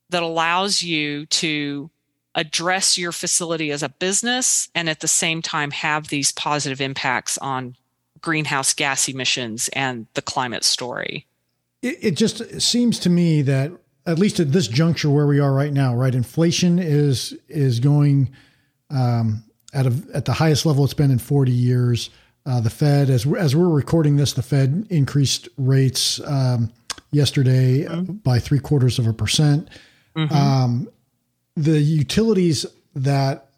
that 0.10 0.24
allows 0.24 0.84
you 0.84 1.26
to 1.26 1.90
address 2.36 2.98
your 2.98 3.12
facility 3.12 3.72
as 3.72 3.82
a 3.82 3.90
business 3.90 4.70
and 4.76 4.90
at 4.90 5.00
the 5.00 5.08
same 5.08 5.42
time 5.42 5.72
have 5.72 6.08
these 6.08 6.32
positive 6.32 6.80
impacts 6.82 7.38
on 7.40 7.76
greenhouse 8.26 8.74
gas 8.74 9.08
emissions 9.08 9.70
and 9.74 10.08
the 10.16 10.22
climate 10.22 10.64
story. 10.64 11.28
It, 11.84 11.98
it, 12.02 12.12
just 12.18 12.60
seems 12.60 12.98
to 13.00 13.10
me 13.12 13.44
that 13.44 13.72
at 14.08 14.18
least 14.18 14.40
at 14.40 14.52
this 14.52 14.68
juncture 14.68 15.12
where 15.12 15.28
we 15.28 15.40
are 15.40 15.54
right 15.54 15.72
now, 15.72 15.96
right, 15.96 16.14
inflation 16.14 16.80
is 16.80 17.38
is 17.48 17.80
going 17.80 18.32
um, 18.90 19.44
at 19.74 19.86
a, 19.86 19.94
at 20.14 20.26
the 20.26 20.34
highest 20.34 20.66
level 20.66 20.84
it's 20.84 20.96
been 20.96 21.12
in 21.12 21.20
40 21.20 21.52
years. 21.52 22.10
Uh, 22.48 22.60
the 22.60 22.70
Fed, 22.70 23.10
as 23.10 23.26
we're, 23.26 23.38
as 23.38 23.56
we're 23.56 23.70
recording 23.70 24.18
this, 24.18 24.34
the 24.34 24.44
Fed 24.44 24.88
increased 24.90 25.48
rates 25.58 26.20
um, 26.26 26.72
yesterday 27.12 27.86
mm-hmm. 27.86 28.14
by 28.14 28.40
three 28.40 28.60
quarters 28.60 29.00
of 29.00 29.08
a 29.08 29.14
percent. 29.14 29.70
Mm-hmm. 30.16 30.36
Um, 30.36 30.90
the 31.56 31.80
utilities 31.80 32.66
that 32.96 33.50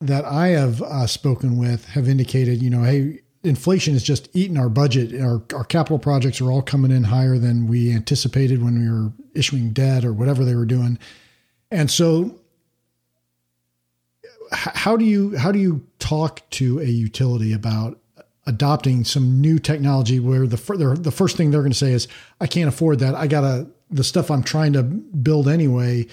that 0.00 0.24
I 0.24 0.48
have 0.48 0.82
uh, 0.82 1.06
spoken 1.06 1.58
with 1.58 1.86
have 1.88 2.08
indicated, 2.08 2.62
you 2.62 2.68
know, 2.68 2.82
hey, 2.82 3.20
inflation 3.46 3.94
has 3.94 4.02
just 4.02 4.28
eaten 4.34 4.56
our 4.56 4.68
budget. 4.68 5.18
Our, 5.20 5.42
our 5.54 5.64
capital 5.64 5.98
projects 5.98 6.40
are 6.40 6.50
all 6.50 6.62
coming 6.62 6.90
in 6.90 7.04
higher 7.04 7.38
than 7.38 7.66
we 7.66 7.92
anticipated 7.92 8.62
when 8.62 8.80
we 8.80 8.90
were 8.90 9.12
issuing 9.34 9.72
debt 9.72 10.04
or 10.04 10.12
whatever 10.12 10.44
they 10.44 10.54
were 10.54 10.66
doing. 10.66 10.98
And 11.70 11.90
so 11.90 12.38
how 14.52 14.96
do 14.96 15.04
you 15.04 15.36
how 15.36 15.50
do 15.50 15.58
you 15.58 15.86
talk 15.98 16.48
to 16.50 16.80
a 16.80 16.84
utility 16.84 17.52
about 17.52 17.98
adopting 18.46 19.04
some 19.04 19.40
new 19.40 19.58
technology 19.58 20.20
where 20.20 20.46
the 20.46 20.98
the 21.00 21.10
first 21.10 21.36
thing 21.36 21.50
they're 21.50 21.62
going 21.62 21.72
to 21.72 21.78
say 21.78 21.92
is 21.92 22.06
I 22.40 22.46
can't 22.46 22.68
afford 22.68 23.00
that. 23.00 23.14
I 23.14 23.26
got 23.26 23.40
to 23.40 23.68
the 23.90 24.04
stuff 24.04 24.30
I'm 24.30 24.42
trying 24.42 24.72
to 24.74 24.82
build 24.82 25.48
anyway 25.48 26.06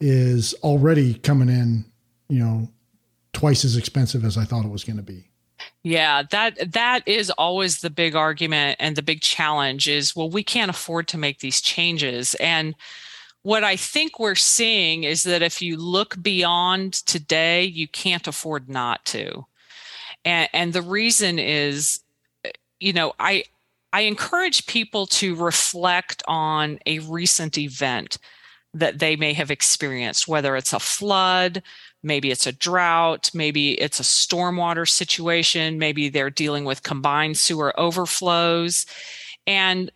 is 0.00 0.54
already 0.62 1.14
coming 1.14 1.48
in, 1.48 1.84
you 2.28 2.38
know, 2.38 2.68
twice 3.32 3.64
as 3.64 3.76
expensive 3.76 4.24
as 4.24 4.36
I 4.36 4.44
thought 4.44 4.64
it 4.64 4.70
was 4.70 4.84
going 4.84 4.98
to 4.98 5.02
be. 5.02 5.27
Yeah, 5.82 6.22
that 6.30 6.72
that 6.72 7.06
is 7.06 7.30
always 7.30 7.80
the 7.80 7.90
big 7.90 8.14
argument 8.14 8.76
and 8.80 8.96
the 8.96 9.02
big 9.02 9.20
challenge 9.20 9.88
is 9.88 10.14
well 10.14 10.30
we 10.30 10.42
can't 10.42 10.70
afford 10.70 11.08
to 11.08 11.18
make 11.18 11.40
these 11.40 11.60
changes 11.60 12.34
and 12.36 12.74
what 13.42 13.64
I 13.64 13.76
think 13.76 14.18
we're 14.18 14.34
seeing 14.34 15.04
is 15.04 15.22
that 15.22 15.42
if 15.42 15.62
you 15.62 15.76
look 15.76 16.20
beyond 16.20 16.92
today, 16.92 17.64
you 17.64 17.88
can't 17.88 18.26
afford 18.26 18.68
not 18.68 19.04
to. 19.06 19.46
And, 20.24 20.48
and 20.52 20.72
the 20.72 20.82
reason 20.82 21.38
is, 21.38 22.00
you 22.80 22.92
know, 22.92 23.14
I, 23.18 23.44
I 23.92 24.02
encourage 24.02 24.66
people 24.66 25.06
to 25.06 25.34
reflect 25.34 26.22
on 26.26 26.78
a 26.84 26.98
recent 26.98 27.56
event 27.56 28.18
that 28.74 28.98
they 28.98 29.16
may 29.16 29.32
have 29.32 29.50
experienced, 29.50 30.28
whether 30.28 30.54
it's 30.56 30.74
a 30.74 30.80
flood, 30.80 31.62
maybe 32.02 32.30
it's 32.30 32.46
a 32.46 32.52
drought, 32.52 33.30
maybe 33.34 33.72
it's 33.72 34.00
a 34.00 34.04
stormwater 34.04 34.88
situation, 34.88 35.78
maybe 35.78 36.08
they're 36.08 36.30
dealing 36.30 36.64
with 36.64 36.82
combined 36.82 37.36
sewer 37.36 37.78
overflows. 37.78 38.86
And 39.46 39.90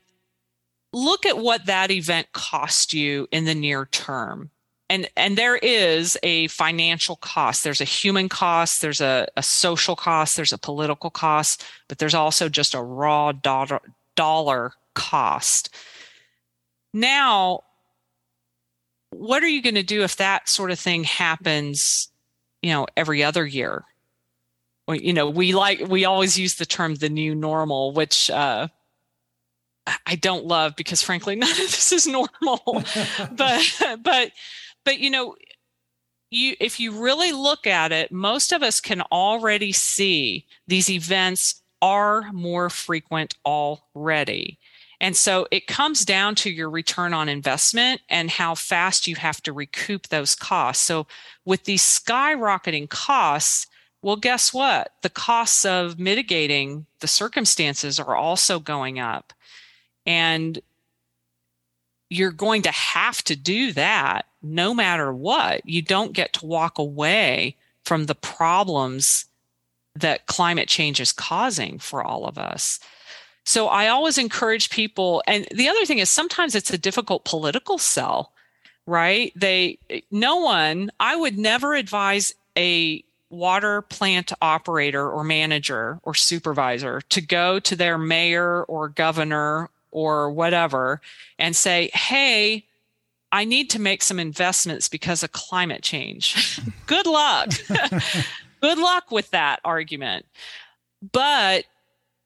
look 0.93 1.25
at 1.27 1.38
what 1.38 1.67
that 1.67 1.91
event 1.91 2.33
cost 2.33 2.93
you 2.93 3.29
in 3.31 3.45
the 3.45 3.55
near 3.55 3.87
term. 3.87 4.51
And 4.91 5.09
and 5.17 5.38
there 5.38 5.57
is 5.57 6.19
a 6.23 6.49
financial 6.49 7.17
cost. 7.17 7.65
There's 7.65 7.81
a 7.81 7.85
human 7.85 8.29
cost 8.29 8.83
there's 8.83 9.01
a, 9.01 9.27
a 9.37 9.43
social 9.43 9.97
cost 9.97 10.37
there's 10.37 10.53
a 10.53 10.59
political 10.59 11.09
cost 11.09 11.65
but 11.88 11.99
there's 11.99 12.15
also 12.15 12.49
just 12.49 12.75
a 12.75 12.83
raw 12.83 13.33
dollar, 13.33 13.81
dollar 14.17 14.75
cost. 14.95 15.75
Now 16.93 17.62
what 19.12 19.42
are 19.42 19.48
you 19.48 19.62
going 19.62 19.75
to 19.75 19.83
do 19.83 20.03
if 20.03 20.16
that 20.16 20.48
sort 20.48 20.70
of 20.70 20.79
thing 20.79 21.05
happens 21.05 22.09
you 22.62 22.70
know 22.70 22.87
every 22.96 23.22
other 23.22 23.46
year 23.46 23.85
well, 24.88 24.96
you 24.96 25.12
know 25.12 25.29
we 25.29 25.53
like 25.53 25.81
we 25.88 26.05
always 26.05 26.38
use 26.38 26.57
the 26.57 26.66
term 26.66 26.96
the 26.96 27.09
new 27.09 27.35
normal 27.35 27.92
which 27.92 28.31
uh 28.31 28.68
I 30.07 30.14
don't 30.16 30.46
love 30.46 30.75
because 30.77 31.03
frankly 31.03 31.37
none 31.37 31.51
of 31.51 31.57
this 31.57 31.92
is 31.92 32.07
normal. 32.07 32.85
but 33.33 33.83
but 34.03 34.33
but 34.85 34.98
you 34.98 35.11
know 35.11 35.37
you 36.31 36.57
if 36.61 36.81
you 36.81 37.03
really 37.03 37.33
look 37.33 37.66
at 37.66 37.92
it 37.92 38.11
most 38.11 38.53
of 38.53 38.62
us 38.62 38.81
can 38.81 39.03
already 39.12 39.72
see 39.72 40.46
these 40.66 40.88
events 40.88 41.62
are 41.81 42.31
more 42.33 42.70
frequent 42.70 43.35
already. 43.44 44.59
And 45.03 45.17
so 45.17 45.49
it 45.51 45.67
comes 45.67 46.05
down 46.05 46.37
to 46.37 46.51
your 46.51 46.71
return 46.71 47.12
on 47.12 47.29
investment 47.29 48.01
and 48.09 48.31
how 48.31 48.55
fast 48.55 49.09
you 49.09 49.17
have 49.17 49.43
to 49.43 49.53
recoup 49.53 50.07
those 50.07 50.37
costs. 50.37 50.85
So 50.85 51.09
with 51.45 51.65
these 51.65 51.83
skyrocketing 51.83 52.88
costs, 52.88 53.67
well, 54.01 54.15
guess 54.15 54.55
what? 54.55 54.93
The 55.03 55.11
costs 55.11 55.65
of 55.65 55.99
mitigating 55.99 56.87
the 57.01 57.09
circumstances 57.09 57.99
are 57.99 58.15
also 58.15 58.61
going 58.61 59.01
up. 59.01 59.33
And 60.07 60.61
you're 62.09 62.31
going 62.31 62.62
to 62.62 62.71
have 62.71 63.25
to 63.25 63.35
do 63.35 63.73
that 63.73 64.27
no 64.41 64.73
matter 64.73 65.12
what. 65.12 65.69
You 65.69 65.83
don't 65.83 66.12
get 66.12 66.33
to 66.35 66.47
walk 66.47 66.79
away 66.79 67.57
from 67.85 68.07
the 68.07 68.15
problems 68.15 69.25
that 69.97 70.27
climate 70.27 70.69
change 70.69 71.01
is 71.01 71.12
causing 71.12 71.81
for 71.81 72.05
all 72.05 72.25
of 72.25 72.38
us. 72.38 72.79
So 73.45 73.69
I 73.69 73.89
always 73.89 74.19
encourage 74.19 74.71
people. 74.71 75.23
And 75.27 75.47
the 75.53 75.69
other 75.69 75.85
thing 75.85 75.99
is 75.99 76.11
sometimes 76.11 76.55
it's 76.55 76.73
a 76.73 76.79
difficult 76.79 77.25
political 77.25 77.79
sell, 77.79 78.33
right? 78.87 79.33
They, 79.35 79.79
no 80.11 80.37
one, 80.37 80.91
I 81.01 81.17
would 81.17 81.39
never 81.39 81.75
advise 81.75 82.35
a 82.57 83.03
water 83.31 83.83
plant 83.83 84.33
operator 84.43 85.11
or 85.11 85.25
manager 85.25 85.99
or 86.03 86.15
supervisor 86.15 87.01
to 87.09 87.21
go 87.21 87.59
to 87.59 87.75
their 87.75 87.99
mayor 87.99 88.63
or 88.65 88.89
governor 88.89 89.71
or 89.91 90.31
whatever 90.31 91.01
and 91.39 91.57
say, 91.57 91.91
hey, 91.95 92.65
I 93.33 93.45
need 93.45 93.71
to 93.71 93.81
make 93.81 94.03
some 94.03 94.21
investments 94.21 94.89
because 94.89 95.23
of 95.23 95.33
climate 95.33 95.83
change. 95.83 96.61
Good 96.87 97.07
luck. 97.07 97.51
Good 98.61 98.79
luck 98.79 99.11
with 99.11 99.31
that 99.31 99.61
argument. 99.65 100.27
But 101.11 101.65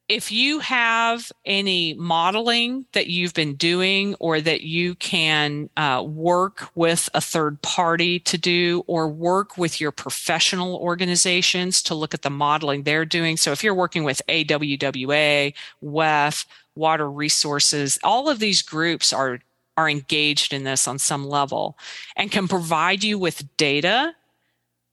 if 0.09 0.31
you 0.31 0.59
have 0.59 1.31
any 1.45 1.93
modeling 1.95 2.85
that 2.93 3.07
you've 3.07 3.33
been 3.33 3.55
doing 3.55 4.15
or 4.19 4.39
that 4.39 4.61
you 4.61 4.95
can 4.95 5.69
uh, 5.75 6.01
work 6.05 6.69
with 6.75 7.09
a 7.13 7.19
third 7.19 7.61
party 7.61 8.19
to 8.19 8.37
do 8.37 8.83
or 8.87 9.09
work 9.09 9.57
with 9.57 9.81
your 9.81 9.91
professional 9.91 10.77
organizations 10.77 11.81
to 11.83 11.95
look 11.95 12.13
at 12.13 12.21
the 12.21 12.29
modeling 12.29 12.83
they're 12.83 13.05
doing. 13.05 13.35
So 13.35 13.51
if 13.51 13.63
you're 13.63 13.73
working 13.73 14.05
with 14.05 14.21
awwa 14.29 15.53
wef 15.83 16.45
water 16.75 17.09
resources 17.09 17.97
all 18.03 18.29
of 18.29 18.37
these 18.37 18.61
groups 18.61 19.11
are 19.11 19.39
are 19.75 19.89
engaged 19.89 20.53
in 20.53 20.63
this 20.63 20.87
on 20.87 20.99
some 20.99 21.27
level 21.27 21.77
and 22.15 22.31
can 22.31 22.47
provide 22.47 23.03
you 23.03 23.17
with 23.17 23.55
data 23.57 24.13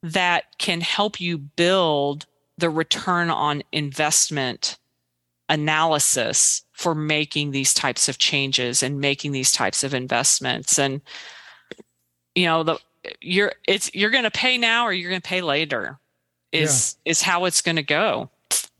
that 0.02 0.44
can 0.58 0.80
help 0.80 1.20
you 1.20 1.36
build 1.36 2.26
the 2.56 2.70
return 2.70 3.28
on 3.28 3.62
investment 3.70 4.78
analysis 5.48 6.62
for 6.72 6.94
making 6.94 7.50
these 7.50 7.74
types 7.74 8.08
of 8.08 8.18
changes 8.18 8.82
and 8.82 9.00
making 9.00 9.32
these 9.32 9.52
types 9.52 9.84
of 9.84 9.94
investments. 9.94 10.78
And 10.78 11.00
you 12.34 12.46
know 12.46 12.62
the 12.62 12.78
you're 13.20 13.52
it's 13.68 13.94
you're 13.94 14.10
going 14.10 14.24
to 14.24 14.30
pay 14.30 14.58
now 14.58 14.84
or 14.84 14.92
you're 14.92 15.10
going 15.10 15.22
to 15.22 15.28
pay 15.28 15.40
later 15.40 15.98
is 16.52 16.96
yeah. 17.04 17.10
is 17.10 17.22
how 17.22 17.44
it's 17.44 17.62
going 17.62 17.76
to 17.76 17.82
go. 17.82 18.30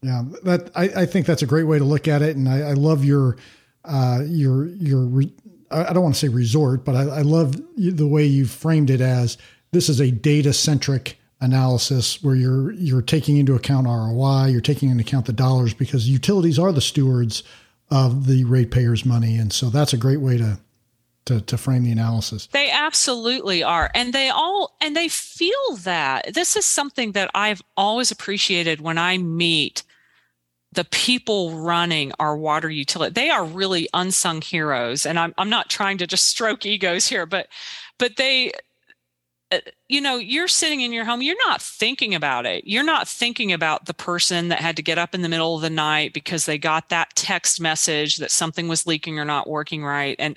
Yeah 0.03 0.23
that 0.43 0.71
I, 0.75 1.03
I 1.03 1.07
think 1.07 1.27
that's 1.27 1.43
a 1.43 1.47
great 1.47 1.65
way 1.65 1.79
to 1.79 1.85
look 1.85 2.09
at 2.09 2.23
it. 2.23 2.37
And 2.37 2.49
i, 2.49 2.61
I 2.61 2.73
love 2.73 3.05
your 3.05 3.37
uh 3.85 4.23
your 4.27 4.67
your 4.67 5.01
re, 5.01 5.33
i 5.71 5.93
don't 5.93 6.03
want 6.03 6.15
to 6.15 6.21
say 6.21 6.29
resort 6.29 6.85
but 6.85 6.95
I, 6.95 7.03
I 7.03 7.21
love 7.21 7.61
the 7.77 8.07
way 8.07 8.25
you 8.25 8.47
framed 8.47 8.89
it 8.89 9.03
as 9.03 9.37
this 9.73 9.91
is 9.91 10.01
a 10.01 10.11
data 10.11 10.55
centric 10.55 11.19
analysis 11.41 12.23
where 12.23 12.35
you're 12.35 12.73
you're 12.73 13.03
taking 13.03 13.37
into 13.37 13.55
account 13.55 13.87
ROI, 13.87 14.47
you're 14.47 14.61
taking 14.61 14.91
into 14.91 15.03
account 15.03 15.27
the 15.27 15.33
dollars 15.33 15.75
because 15.75 16.09
utilities 16.09 16.59
are 16.59 16.73
the 16.73 16.81
stewards 16.81 17.43
of 17.91 18.27
the 18.27 18.45
ratepayers' 18.45 19.05
money, 19.05 19.37
and 19.37 19.53
so 19.53 19.71
that's 19.71 19.93
a 19.93 19.99
great 19.99 20.21
way 20.21 20.39
to 20.39 20.59
to, 21.27 21.41
to 21.41 21.57
frame 21.57 21.85
the 21.85 21.93
analysis. 21.93 22.47
They 22.49 22.71
absolutely 22.71 23.63
are. 23.63 23.91
And 23.95 24.13
they 24.13 24.29
all 24.29 24.77
and 24.81 24.97
they 24.97 25.09
feel 25.09 25.77
that. 25.83 26.35
This 26.35 26.57
is 26.57 26.65
something 26.65 27.13
that 27.13 27.31
I've 27.35 27.63
always 27.77 28.11
appreciated 28.11 28.81
when 28.81 28.99
I 28.99 29.19
meet 29.19 29.83
the 30.73 30.85
people 30.85 31.53
running 31.53 32.13
our 32.19 32.37
water 32.37 32.69
utility. 32.69 33.13
They 33.13 33.31
are 33.31 33.45
really 33.45 33.89
unsung 33.95 34.43
heroes. 34.43 35.07
And 35.07 35.19
I'm 35.19 35.35
I'm 35.39 35.51
not 35.51 35.71
trying 35.71 35.99
to 35.99 36.07
just 36.07 36.27
stroke 36.27 36.67
egos 36.67 37.07
here, 37.07 37.27
but 37.27 37.49
but 37.99 38.17
they 38.17 38.53
you 39.89 40.01
know, 40.01 40.17
you're 40.17 40.49
sitting 40.49 40.81
in 40.81 40.93
your 40.93 41.05
home, 41.05 41.23
you're 41.23 41.37
not 41.47 41.63
thinking 41.63 42.15
about 42.15 42.47
it. 42.47 42.67
You're 42.67 42.83
not 42.83 43.09
thinking 43.09 43.53
about 43.53 43.87
the 43.87 43.95
person 43.95 44.49
that 44.49 44.61
had 44.61 44.77
to 44.77 44.83
get 44.83 44.99
up 44.99 45.15
in 45.15 45.23
the 45.23 45.29
middle 45.29 45.55
of 45.55 45.63
the 45.63 45.71
night 45.71 46.13
because 46.13 46.47
they 46.47 46.59
got 46.59 46.89
that 46.89 47.15
text 47.15 47.61
message 47.61 48.17
that 48.17 48.31
something 48.31 48.69
was 48.69 48.87
leaking 48.87 49.19
or 49.19 49.25
not 49.25 49.49
working 49.49 49.85
right. 49.85 50.17
And 50.19 50.37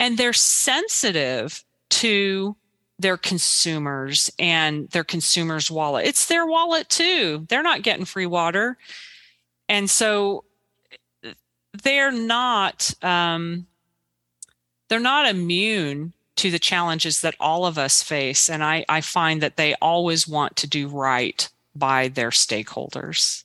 and 0.00 0.16
they're 0.16 0.32
sensitive 0.32 1.64
to 1.90 2.56
their 2.98 3.16
consumers 3.16 4.30
and 4.38 4.88
their 4.90 5.04
consumers' 5.04 5.70
wallet. 5.70 6.06
It's 6.06 6.26
their 6.26 6.46
wallet 6.46 6.88
too. 6.88 7.46
They're 7.48 7.62
not 7.62 7.82
getting 7.82 8.04
free 8.04 8.26
water. 8.26 8.76
And 9.68 9.88
so 9.88 10.44
they're 11.82 12.12
not 12.12 12.92
um, 13.02 13.66
they're 14.88 15.00
not 15.00 15.28
immune 15.28 16.12
to 16.38 16.50
the 16.50 16.58
challenges 16.58 17.20
that 17.20 17.34
all 17.40 17.66
of 17.66 17.78
us 17.78 18.02
face. 18.02 18.48
And 18.48 18.64
I, 18.64 18.84
I 18.88 19.00
find 19.00 19.42
that 19.42 19.56
they 19.56 19.74
always 19.82 20.26
want 20.26 20.56
to 20.56 20.66
do 20.66 20.88
right 20.88 21.48
by 21.74 22.08
their 22.08 22.30
stakeholders. 22.30 23.44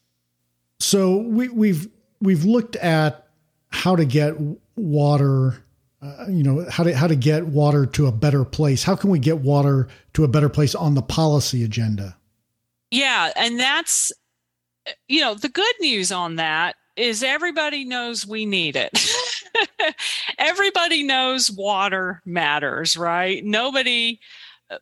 So 0.79 1.17
we, 1.17 1.49
we've 1.49 1.87
we've 2.21 2.45
looked 2.45 2.75
at 2.77 3.27
how 3.69 3.95
to 3.95 4.05
get 4.05 4.35
water, 4.75 5.63
uh, 6.01 6.25
you 6.29 6.43
know, 6.43 6.65
how 6.69 6.83
to 6.83 6.95
how 6.95 7.07
to 7.07 7.15
get 7.15 7.47
water 7.47 7.85
to 7.87 8.07
a 8.07 8.11
better 8.11 8.45
place. 8.45 8.83
How 8.83 8.95
can 8.95 9.09
we 9.09 9.19
get 9.19 9.39
water 9.39 9.87
to 10.13 10.23
a 10.23 10.27
better 10.27 10.49
place 10.49 10.75
on 10.75 10.93
the 10.93 11.01
policy 11.01 11.63
agenda? 11.63 12.17
Yeah, 12.91 13.31
and 13.35 13.59
that's 13.59 14.11
you 15.07 15.21
know 15.21 15.33
the 15.33 15.49
good 15.49 15.75
news 15.79 16.11
on 16.11 16.35
that 16.35 16.75
is 16.95 17.23
everybody 17.23 17.85
knows 17.85 18.27
we 18.27 18.45
need 18.45 18.75
it. 18.75 18.91
everybody 20.37 21.03
knows 21.03 21.51
water 21.51 22.21
matters, 22.25 22.97
right? 22.97 23.43
Nobody, 23.43 24.19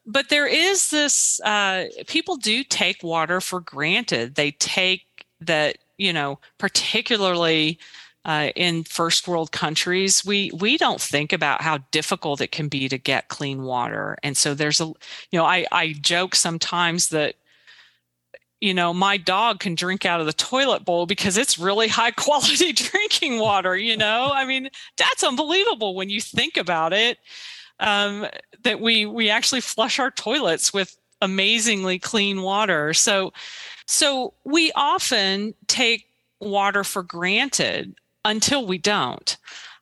but 0.06 0.30
there 0.30 0.48
is 0.48 0.90
this, 0.90 1.40
uh, 1.42 1.86
people 2.08 2.38
do 2.38 2.64
take 2.64 3.04
water 3.04 3.42
for 3.42 3.60
granted. 3.60 4.36
They 4.36 4.52
take 4.52 5.06
that, 5.42 5.78
you 5.98 6.14
know, 6.14 6.40
particularly 6.58 7.80
uh, 8.24 8.50
in 8.56 8.84
first 8.84 9.28
world 9.28 9.52
countries, 9.52 10.24
we 10.24 10.52
we 10.54 10.78
don't 10.78 11.02
think 11.02 11.34
about 11.34 11.62
how 11.62 11.80
difficult 11.90 12.40
it 12.40 12.52
can 12.52 12.68
be 12.68 12.88
to 12.88 12.98
get 12.98 13.30
clean 13.30 13.64
water, 13.64 14.16
and 14.22 14.38
so 14.38 14.54
there's 14.54 14.80
a, 14.80 14.86
you 14.86 14.96
know, 15.34 15.46
I 15.46 15.66
I 15.72 15.94
joke 16.00 16.36
sometimes 16.36 17.10
that 17.10 17.36
you 18.62 18.76
know, 18.76 18.94
my 18.94 19.18
dog 19.18 19.60
can 19.60 19.74
drink 19.74 20.06
out 20.06 20.20
of 20.20 20.28
the 20.28 20.34
toilet 20.34 20.86
bowl 20.86 21.08
because 21.08 21.38
it's 21.38 21.58
really 21.58 21.88
high 21.88 22.12
quality 22.12 22.72
drinking 22.72 23.40
water, 23.40 23.76
you 23.76 23.98
know? 23.98 24.32
I 24.34 24.46
mean, 24.46 24.70
that's 24.98 25.24
unbelievable 25.24 25.96
when 25.96 26.10
you 26.10 26.22
think 26.22 26.56
about 26.56 26.94
it. 26.94 27.18
Um, 27.80 28.28
that 28.64 28.80
we 28.80 29.08
we 29.08 29.32
actually 29.32 29.62
flush 29.62 29.98
our 29.98 30.12
toilets 30.12 30.72
with 30.72 30.96
amazingly 31.20 31.98
clean 31.98 32.44
water. 32.44 32.94
So 32.94 33.34
so 33.88 34.36
we 34.44 34.72
often 34.76 35.56
take 35.68 36.06
water 36.40 36.84
for 36.84 37.02
granted 37.02 37.96
until 38.24 38.68
we 38.68 38.78
don't. 38.78 39.36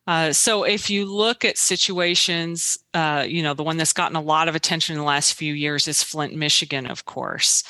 Uh, 0.07 0.31
so 0.31 0.63
if 0.63 0.89
you 0.89 1.05
look 1.05 1.43
at 1.43 1.57
situations, 1.57 2.79
uh, 2.93 3.25
you 3.27 3.43
know, 3.43 3.53
the 3.53 3.63
one 3.63 3.77
that's 3.77 3.93
gotten 3.93 4.15
a 4.15 4.21
lot 4.21 4.47
of 4.47 4.55
attention 4.55 4.93
in 4.93 4.99
the 4.99 5.05
last 5.05 5.33
few 5.33 5.53
years 5.53 5.87
is 5.87 6.01
Flint, 6.01 6.33
Michigan, 6.33 6.87
of 6.87 7.05
course. 7.05 7.63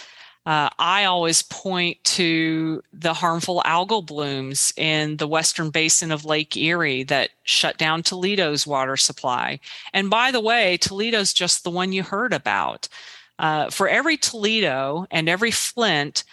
Uh, 0.49 0.67
I 0.79 1.05
always 1.05 1.43
point 1.43 2.03
to 2.05 2.81
the 2.91 3.13
harmful 3.13 3.61
algal 3.67 4.03
blooms 4.03 4.73
in 4.75 5.17
the 5.17 5.27
western 5.27 5.69
basin 5.69 6.11
of 6.11 6.25
Lake 6.25 6.57
Erie 6.57 7.03
that 7.03 7.29
shut 7.43 7.77
down 7.77 8.01
Toledo's 8.01 8.65
water 8.65 8.97
supply. 8.97 9.59
And 9.93 10.09
by 10.09 10.31
the 10.31 10.39
way, 10.39 10.77
Toledo's 10.77 11.33
just 11.33 11.63
the 11.63 11.69
one 11.69 11.93
you 11.93 12.01
heard 12.01 12.33
about. 12.33 12.89
Uh, 13.37 13.69
for 13.69 13.87
every 13.87 14.17
Toledo 14.17 15.05
and 15.11 15.29
every 15.29 15.51
Flint, 15.51 16.23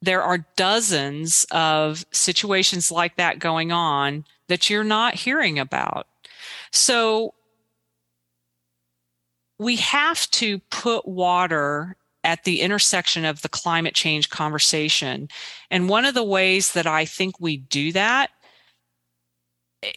there 0.00 0.22
are 0.22 0.46
dozens 0.54 1.44
of 1.50 2.06
situations 2.12 2.92
like 2.92 3.16
that 3.16 3.40
going 3.40 3.72
on 3.72 4.24
that 4.46 4.70
you're 4.70 4.84
not 4.84 5.16
hearing 5.16 5.58
about. 5.58 6.06
So 6.70 7.34
we 9.58 9.74
have 9.78 10.30
to 10.30 10.60
put 10.70 11.08
water 11.08 11.96
at 12.24 12.44
the 12.44 12.60
intersection 12.60 13.24
of 13.24 13.42
the 13.42 13.48
climate 13.48 13.94
change 13.94 14.30
conversation. 14.30 15.28
And 15.70 15.88
one 15.88 16.04
of 16.04 16.14
the 16.14 16.24
ways 16.24 16.72
that 16.72 16.86
I 16.86 17.04
think 17.04 17.38
we 17.38 17.58
do 17.58 17.92
that 17.92 18.30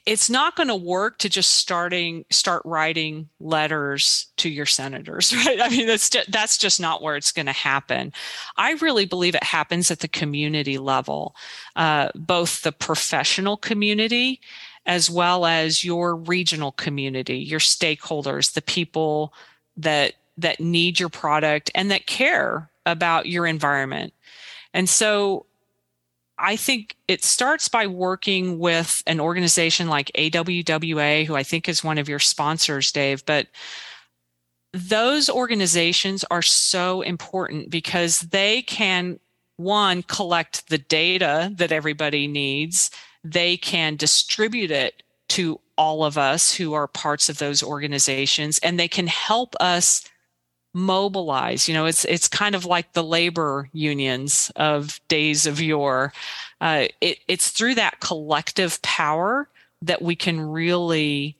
it's 0.05 0.29
not 0.29 0.55
going 0.55 0.67
to 0.67 0.75
work 0.75 1.17
to 1.19 1.29
just 1.29 1.53
starting 1.53 2.25
start 2.29 2.61
writing 2.65 3.29
letters 3.39 4.27
to 4.37 4.49
your 4.49 4.65
senators 4.65 5.33
right 5.45 5.61
i 5.61 5.69
mean 5.69 5.87
that's 5.87 6.09
just, 6.09 6.31
that's 6.31 6.57
just 6.57 6.79
not 6.79 7.01
where 7.01 7.15
it's 7.15 7.31
going 7.31 7.45
to 7.45 7.51
happen 7.51 8.11
i 8.57 8.73
really 8.73 9.05
believe 9.05 9.35
it 9.35 9.43
happens 9.43 9.89
at 9.91 9.99
the 9.99 10.07
community 10.07 10.77
level 10.77 11.35
uh, 11.75 12.09
both 12.15 12.63
the 12.63 12.71
professional 12.71 13.57
community 13.57 14.39
as 14.85 15.09
well 15.09 15.45
as 15.45 15.83
your 15.83 16.15
regional 16.15 16.71
community 16.71 17.37
your 17.37 17.59
stakeholders 17.59 18.53
the 18.53 18.61
people 18.61 19.33
that 19.75 20.13
that 20.37 20.59
need 20.59 20.99
your 20.99 21.09
product 21.09 21.71
and 21.73 21.91
that 21.91 22.05
care 22.05 22.69
about 22.85 23.25
your 23.25 23.45
environment 23.45 24.13
and 24.73 24.87
so 24.87 25.45
I 26.39 26.55
think 26.55 26.95
it 27.07 27.23
starts 27.23 27.67
by 27.67 27.87
working 27.87 28.59
with 28.59 29.01
an 29.07 29.19
organization 29.19 29.87
like 29.87 30.11
AWWA, 30.15 31.25
who 31.25 31.35
I 31.35 31.43
think 31.43 31.67
is 31.67 31.83
one 31.83 31.97
of 31.97 32.07
your 32.07 32.19
sponsors, 32.19 32.91
Dave. 32.91 33.25
But 33.25 33.47
those 34.73 35.29
organizations 35.29 36.23
are 36.29 36.43
so 36.43 37.01
important 37.01 37.71
because 37.71 38.19
they 38.19 38.61
can, 38.61 39.19
one, 39.55 40.03
collect 40.03 40.69
the 40.69 40.77
data 40.77 41.51
that 41.55 41.71
everybody 41.71 42.27
needs, 42.27 42.91
they 43.23 43.57
can 43.57 43.95
distribute 43.95 44.69
it 44.69 45.01
to 45.29 45.59
all 45.75 46.03
of 46.03 46.17
us 46.17 46.53
who 46.53 46.73
are 46.73 46.87
parts 46.87 47.29
of 47.29 47.39
those 47.39 47.63
organizations, 47.63 48.59
and 48.59 48.79
they 48.79 48.87
can 48.87 49.07
help 49.07 49.55
us 49.59 50.03
mobilize. 50.77 51.67
You 51.67 51.73
know, 51.73 51.85
it's 51.85 52.05
it's 52.05 52.27
kind 52.27 52.53
of 52.53 52.63
like 52.63 52.93
the 52.93 53.03
labor 53.03 53.67
unions 53.73 54.51
of 54.55 55.01
days 55.07 55.47
of 55.47 55.59
yore. 55.59 56.13
Uh, 56.61 56.85
it, 57.01 57.19
it's 57.27 57.49
through 57.49 57.75
that 57.75 57.99
collective 57.99 58.81
power 58.83 59.49
that 59.81 60.01
we 60.01 60.15
can 60.15 60.39
really 60.39 61.35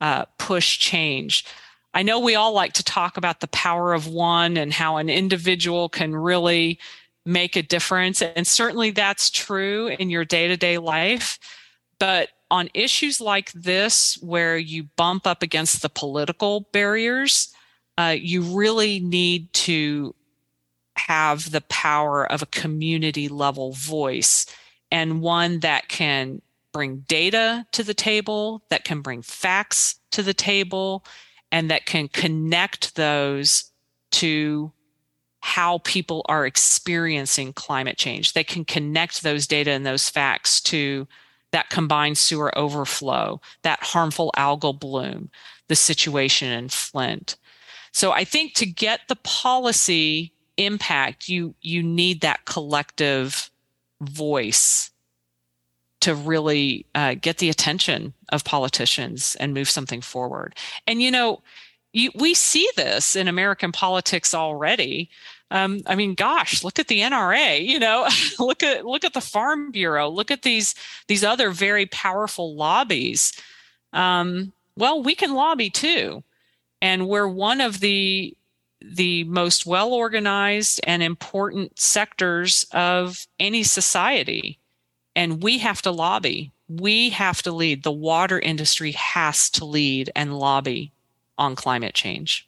uh, 0.00 0.26
push 0.38 0.78
change. 0.78 1.46
I 1.94 2.02
know 2.02 2.20
we 2.20 2.34
all 2.34 2.52
like 2.52 2.74
to 2.74 2.84
talk 2.84 3.16
about 3.16 3.40
the 3.40 3.48
power 3.48 3.94
of 3.94 4.06
one 4.06 4.56
and 4.56 4.72
how 4.72 4.98
an 4.98 5.08
individual 5.08 5.88
can 5.88 6.14
really 6.14 6.78
make 7.24 7.56
a 7.56 7.62
difference. 7.62 8.20
And 8.20 8.46
certainly 8.46 8.90
that's 8.90 9.30
true 9.30 9.88
in 9.88 10.10
your 10.10 10.24
day 10.24 10.48
to 10.48 10.56
day 10.56 10.76
life. 10.76 11.38
But 11.98 12.30
on 12.50 12.68
issues 12.74 13.20
like 13.20 13.50
this, 13.52 14.18
where 14.20 14.58
you 14.58 14.84
bump 14.96 15.26
up 15.26 15.42
against 15.42 15.80
the 15.80 15.88
political 15.88 16.68
barriers, 16.72 17.54
uh, 17.98 18.16
you 18.18 18.42
really 18.42 19.00
need 19.00 19.52
to 19.52 20.14
have 20.96 21.50
the 21.50 21.60
power 21.62 22.30
of 22.30 22.42
a 22.42 22.46
community 22.46 23.28
level 23.28 23.72
voice 23.72 24.46
and 24.90 25.20
one 25.20 25.60
that 25.60 25.88
can 25.88 26.40
bring 26.72 27.04
data 27.08 27.66
to 27.72 27.82
the 27.82 27.94
table, 27.94 28.62
that 28.68 28.84
can 28.84 29.00
bring 29.00 29.22
facts 29.22 29.96
to 30.10 30.22
the 30.22 30.34
table, 30.34 31.04
and 31.52 31.70
that 31.70 31.86
can 31.86 32.08
connect 32.08 32.96
those 32.96 33.70
to 34.10 34.72
how 35.40 35.78
people 35.78 36.24
are 36.28 36.46
experiencing 36.46 37.52
climate 37.52 37.96
change. 37.96 38.32
They 38.32 38.44
can 38.44 38.64
connect 38.64 39.22
those 39.22 39.46
data 39.46 39.70
and 39.70 39.84
those 39.84 40.08
facts 40.08 40.60
to 40.62 41.06
that 41.52 41.70
combined 41.70 42.18
sewer 42.18 42.56
overflow, 42.58 43.40
that 43.62 43.82
harmful 43.82 44.32
algal 44.36 44.78
bloom, 44.78 45.30
the 45.68 45.76
situation 45.76 46.50
in 46.50 46.68
Flint. 46.68 47.36
So 47.94 48.10
I 48.10 48.24
think 48.24 48.54
to 48.54 48.66
get 48.66 49.02
the 49.06 49.16
policy 49.16 50.32
impact, 50.56 51.28
you 51.28 51.54
you 51.62 51.80
need 51.80 52.20
that 52.22 52.44
collective 52.44 53.50
voice 54.00 54.90
to 56.00 56.14
really 56.14 56.86
uh, 56.96 57.14
get 57.14 57.38
the 57.38 57.48
attention 57.48 58.12
of 58.30 58.44
politicians 58.44 59.36
and 59.38 59.54
move 59.54 59.70
something 59.70 60.00
forward. 60.00 60.56
And 60.88 61.00
you 61.00 61.12
know, 61.12 61.42
you, 61.92 62.10
we 62.16 62.34
see 62.34 62.68
this 62.74 63.14
in 63.14 63.28
American 63.28 63.70
politics 63.70 64.34
already. 64.34 65.08
Um, 65.52 65.82
I 65.86 65.94
mean, 65.94 66.14
gosh, 66.14 66.64
look 66.64 66.80
at 66.80 66.88
the 66.88 66.98
NRA. 66.98 67.64
You 67.64 67.78
know, 67.78 68.08
look 68.40 68.64
at 68.64 68.84
look 68.84 69.04
at 69.04 69.14
the 69.14 69.20
Farm 69.20 69.70
Bureau. 69.70 70.10
Look 70.10 70.32
at 70.32 70.42
these 70.42 70.74
these 71.06 71.22
other 71.22 71.50
very 71.50 71.86
powerful 71.86 72.56
lobbies. 72.56 73.32
Um, 73.92 74.52
well, 74.76 75.00
we 75.00 75.14
can 75.14 75.34
lobby 75.34 75.70
too 75.70 76.24
and 76.84 77.08
we're 77.08 77.26
one 77.26 77.62
of 77.62 77.80
the 77.80 78.36
the 78.82 79.24
most 79.24 79.64
well 79.64 79.94
organized 79.94 80.82
and 80.84 81.02
important 81.02 81.80
sectors 81.80 82.66
of 82.72 83.26
any 83.40 83.62
society. 83.62 84.58
And 85.16 85.42
we 85.42 85.58
have 85.58 85.80
to 85.82 85.90
lobby. 85.90 86.52
We 86.68 87.08
have 87.10 87.40
to 87.44 87.52
lead. 87.52 87.84
The 87.84 87.92
water 87.92 88.38
industry 88.38 88.92
has 88.92 89.48
to 89.50 89.64
lead 89.64 90.10
and 90.14 90.38
lobby 90.38 90.92
on 91.38 91.56
climate 91.56 91.94
change. 91.94 92.46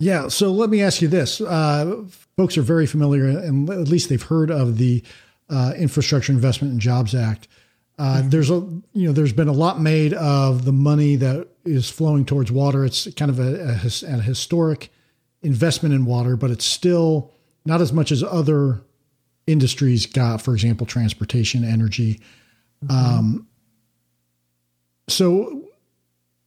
Yeah 0.00 0.26
so 0.26 0.50
let 0.50 0.68
me 0.68 0.82
ask 0.82 1.00
you 1.00 1.06
this. 1.06 1.40
Uh, 1.40 2.02
folks 2.36 2.58
are 2.58 2.62
very 2.62 2.86
familiar 2.88 3.26
and 3.26 3.70
at 3.70 3.86
least 3.86 4.08
they've 4.08 4.20
heard 4.20 4.50
of 4.50 4.76
the 4.76 5.04
uh, 5.48 5.72
infrastructure 5.76 6.32
investment 6.32 6.72
and 6.72 6.80
jobs 6.80 7.14
act. 7.14 7.46
Uh, 7.96 8.22
there's 8.24 8.50
a 8.50 8.66
you 8.92 9.06
know 9.06 9.12
there's 9.12 9.32
been 9.32 9.46
a 9.46 9.52
lot 9.52 9.80
made 9.80 10.14
of 10.14 10.64
the 10.64 10.72
money 10.72 11.14
that 11.14 11.46
is 11.64 11.90
flowing 11.90 12.24
towards 12.24 12.50
water. 12.50 12.84
It's 12.84 13.12
kind 13.14 13.30
of 13.30 13.38
a, 13.38 13.80
a, 13.82 14.14
a 14.14 14.20
historic 14.20 14.90
investment 15.42 15.94
in 15.94 16.04
water, 16.04 16.36
but 16.36 16.50
it's 16.50 16.64
still 16.64 17.32
not 17.64 17.80
as 17.80 17.92
much 17.92 18.12
as 18.12 18.22
other 18.22 18.82
industries 19.46 20.06
got. 20.06 20.42
For 20.42 20.54
example, 20.54 20.86
transportation, 20.86 21.64
energy. 21.64 22.20
Mm-hmm. 22.84 23.18
Um, 23.18 23.46
so 25.08 25.68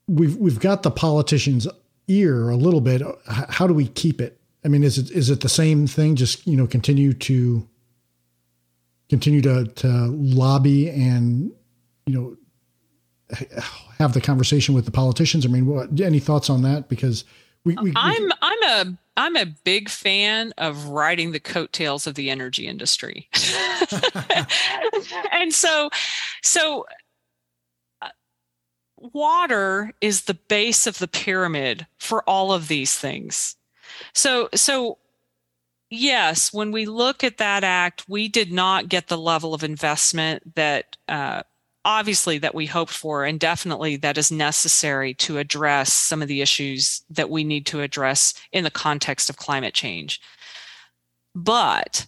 we've 0.07 0.35
we've 0.37 0.59
got 0.59 0.83
the 0.83 0.91
politicians' 0.91 1.67
ear 2.07 2.49
a 2.49 2.55
little 2.55 2.81
bit. 2.81 3.01
How 3.27 3.67
do 3.67 3.73
we 3.73 3.87
keep 3.87 4.21
it? 4.21 4.39
I 4.65 4.69
mean, 4.69 4.83
is 4.83 4.97
it 4.97 5.11
is 5.11 5.29
it 5.29 5.41
the 5.41 5.49
same 5.49 5.87
thing? 5.87 6.15
Just 6.15 6.45
you 6.47 6.55
know, 6.55 6.67
continue 6.67 7.13
to 7.13 7.67
continue 9.09 9.41
to 9.41 9.65
to 9.65 9.87
lobby 10.07 10.89
and 10.89 11.51
you 12.05 12.13
know 12.13 12.37
have 13.99 14.13
the 14.13 14.21
conversation 14.21 14.75
with 14.75 14.85
the 14.85 14.91
politicians? 14.91 15.45
I 15.45 15.49
mean, 15.49 15.65
what 15.65 15.99
any 15.99 16.19
thoughts 16.19 16.49
on 16.49 16.61
that? 16.63 16.89
Because 16.89 17.25
we, 17.65 17.75
we, 17.81 17.93
I'm 17.95 18.23
we, 18.23 18.31
I'm 18.41 18.63
a 18.63 18.97
I'm 19.15 19.35
a 19.35 19.45
big 19.45 19.89
fan 19.89 20.53
of 20.57 20.87
riding 20.87 21.31
the 21.31 21.39
coattails 21.39 22.07
of 22.07 22.15
the 22.15 22.29
energy 22.29 22.67
industry, 22.67 23.29
and 25.31 25.53
so 25.53 25.89
so 26.41 26.85
uh, 28.01 28.09
water 28.97 29.93
is 30.01 30.23
the 30.23 30.33
base 30.33 30.87
of 30.87 30.99
the 30.99 31.07
pyramid 31.07 31.87
for 31.97 32.27
all 32.27 32.51
of 32.51 32.67
these 32.67 32.97
things. 32.97 33.55
So 34.13 34.49
so 34.53 34.97
yes, 35.89 36.51
when 36.51 36.71
we 36.71 36.85
look 36.85 37.23
at 37.23 37.37
that 37.37 37.63
act, 37.63 38.05
we 38.09 38.27
did 38.27 38.51
not 38.51 38.89
get 38.89 39.07
the 39.07 39.17
level 39.17 39.53
of 39.53 39.63
investment 39.63 40.55
that 40.55 40.97
uh, 41.07 41.43
obviously 41.85 42.37
that 42.39 42.55
we 42.55 42.65
hoped 42.65 42.93
for, 42.93 43.25
and 43.25 43.39
definitely 43.39 43.95
that 43.97 44.17
is 44.17 44.31
necessary 44.31 45.13
to 45.15 45.37
address 45.37 45.91
some 45.91 46.21
of 46.21 46.27
the 46.27 46.41
issues 46.41 47.03
that 47.09 47.29
we 47.29 47.43
need 47.43 47.65
to 47.67 47.81
address 47.81 48.33
in 48.51 48.63
the 48.63 48.71
context 48.71 49.29
of 49.29 49.37
climate 49.37 49.73
change. 49.73 50.21
But 51.35 52.07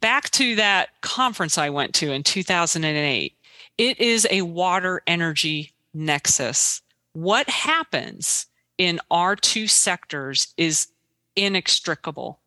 back 0.00 0.30
to 0.32 0.56
that 0.56 1.00
conference 1.00 1.58
I 1.58 1.70
went 1.70 1.94
to 1.96 2.12
in 2.12 2.22
2008, 2.22 3.34
it 3.78 4.00
is 4.00 4.26
a 4.30 4.42
water 4.42 5.02
energy 5.06 5.72
nexus. 5.92 6.82
What 7.12 7.48
happens 7.48 8.46
in 8.78 9.00
our 9.10 9.36
two 9.36 9.66
sectors 9.68 10.52
is 10.56 10.88
inextricable. 11.36 12.40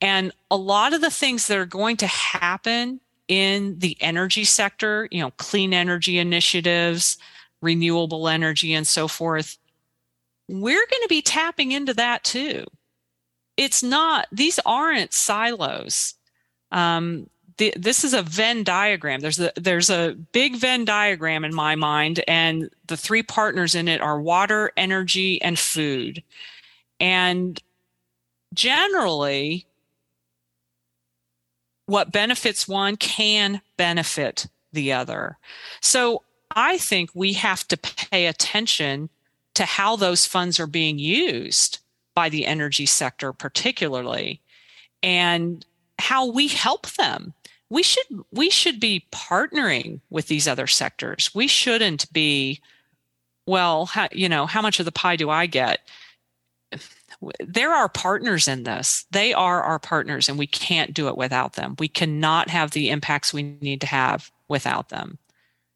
And 0.00 0.32
a 0.50 0.56
lot 0.56 0.92
of 0.92 1.00
the 1.00 1.10
things 1.10 1.46
that 1.46 1.58
are 1.58 1.66
going 1.66 1.96
to 1.98 2.06
happen 2.06 3.00
in 3.32 3.78
the 3.78 3.96
energy 4.02 4.44
sector, 4.44 5.08
you 5.10 5.18
know, 5.18 5.30
clean 5.38 5.72
energy 5.72 6.18
initiatives, 6.18 7.16
renewable 7.62 8.28
energy, 8.28 8.74
and 8.74 8.86
so 8.86 9.08
forth, 9.08 9.56
we're 10.48 10.86
going 10.86 11.02
to 11.02 11.08
be 11.08 11.22
tapping 11.22 11.72
into 11.72 11.94
that 11.94 12.24
too. 12.24 12.66
It's 13.56 13.82
not, 13.82 14.26
these 14.30 14.60
aren't 14.66 15.14
silos. 15.14 16.12
Um, 16.72 17.30
the, 17.56 17.72
this 17.74 18.04
is 18.04 18.12
a 18.12 18.20
Venn 18.20 18.64
diagram. 18.64 19.20
There's 19.20 19.40
a 19.40 19.50
there's 19.56 19.88
a 19.88 20.14
big 20.32 20.56
Venn 20.56 20.84
diagram 20.84 21.42
in 21.42 21.54
my 21.54 21.74
mind, 21.74 22.22
and 22.28 22.68
the 22.86 22.98
three 22.98 23.22
partners 23.22 23.74
in 23.74 23.88
it 23.88 24.02
are 24.02 24.20
water, 24.20 24.72
energy, 24.76 25.40
and 25.40 25.58
food. 25.58 26.22
And 27.00 27.58
generally, 28.52 29.66
what 31.92 32.10
benefits 32.10 32.66
one 32.66 32.96
can 32.96 33.60
benefit 33.76 34.46
the 34.72 34.90
other. 34.90 35.36
So 35.82 36.22
I 36.50 36.78
think 36.78 37.10
we 37.12 37.34
have 37.34 37.68
to 37.68 37.76
pay 37.76 38.26
attention 38.26 39.10
to 39.52 39.66
how 39.66 39.96
those 39.96 40.24
funds 40.24 40.58
are 40.58 40.66
being 40.66 40.98
used 40.98 41.80
by 42.14 42.30
the 42.30 42.46
energy 42.46 42.86
sector, 42.86 43.34
particularly, 43.34 44.40
and 45.02 45.66
how 45.98 46.24
we 46.30 46.48
help 46.48 46.86
them. 46.92 47.34
We 47.68 47.82
should 47.82 48.06
we 48.32 48.48
should 48.48 48.80
be 48.80 49.04
partnering 49.12 50.00
with 50.08 50.28
these 50.28 50.48
other 50.48 50.66
sectors. 50.66 51.34
We 51.34 51.46
shouldn't 51.46 52.10
be, 52.10 52.62
well, 53.46 53.84
how, 53.84 54.08
you 54.12 54.30
know, 54.30 54.46
how 54.46 54.62
much 54.62 54.80
of 54.80 54.86
the 54.86 54.92
pie 54.92 55.16
do 55.16 55.28
I 55.28 55.44
get? 55.44 55.80
There 57.40 57.72
are 57.72 57.88
partners 57.88 58.48
in 58.48 58.64
this. 58.64 59.06
They 59.10 59.32
are 59.32 59.62
our 59.62 59.78
partners, 59.78 60.28
and 60.28 60.38
we 60.38 60.46
can't 60.46 60.94
do 60.94 61.08
it 61.08 61.16
without 61.16 61.54
them. 61.54 61.76
We 61.78 61.88
cannot 61.88 62.50
have 62.50 62.72
the 62.72 62.90
impacts 62.90 63.32
we 63.32 63.42
need 63.60 63.80
to 63.82 63.86
have 63.86 64.30
without 64.48 64.88
them. 64.88 65.18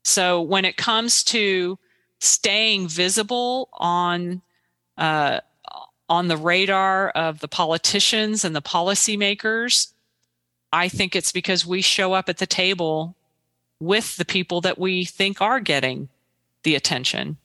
So 0.04 0.40
when 0.40 0.64
it 0.64 0.76
comes 0.76 1.24
to 1.24 1.78
staying 2.20 2.88
visible 2.88 3.68
on 3.74 4.42
uh, 4.96 5.40
on 6.08 6.28
the 6.28 6.36
radar 6.36 7.10
of 7.10 7.40
the 7.40 7.48
politicians 7.48 8.44
and 8.44 8.54
the 8.54 8.62
policymakers, 8.62 9.92
I 10.72 10.88
think 10.88 11.16
it's 11.16 11.32
because 11.32 11.66
we 11.66 11.82
show 11.82 12.12
up 12.12 12.28
at 12.28 12.38
the 12.38 12.46
table 12.46 13.16
with 13.80 14.16
the 14.16 14.24
people 14.24 14.60
that 14.62 14.78
we 14.78 15.04
think 15.04 15.40
are 15.40 15.60
getting 15.60 16.08
the 16.62 16.74
attention. 16.74 17.36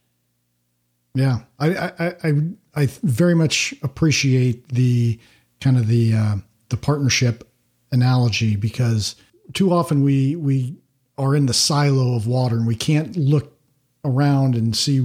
Yeah, 1.13 1.39
I 1.59 1.75
I 1.75 2.15
I, 2.23 2.33
I 2.75 2.85
very 3.03 3.35
much 3.35 3.73
appreciate 3.83 4.69
the 4.69 5.19
kind 5.59 5.77
of 5.77 5.87
the 5.87 6.13
uh, 6.13 6.35
the 6.69 6.77
partnership 6.77 7.47
analogy 7.91 8.55
because 8.55 9.15
too 9.53 9.73
often 9.73 10.03
we 10.03 10.35
we 10.35 10.75
are 11.17 11.35
in 11.35 11.45
the 11.45 11.53
silo 11.53 12.15
of 12.15 12.27
water 12.27 12.55
and 12.55 12.65
we 12.65 12.75
can't 12.75 13.15
look 13.17 13.57
around 14.03 14.55
and 14.55 14.75
see 14.75 14.99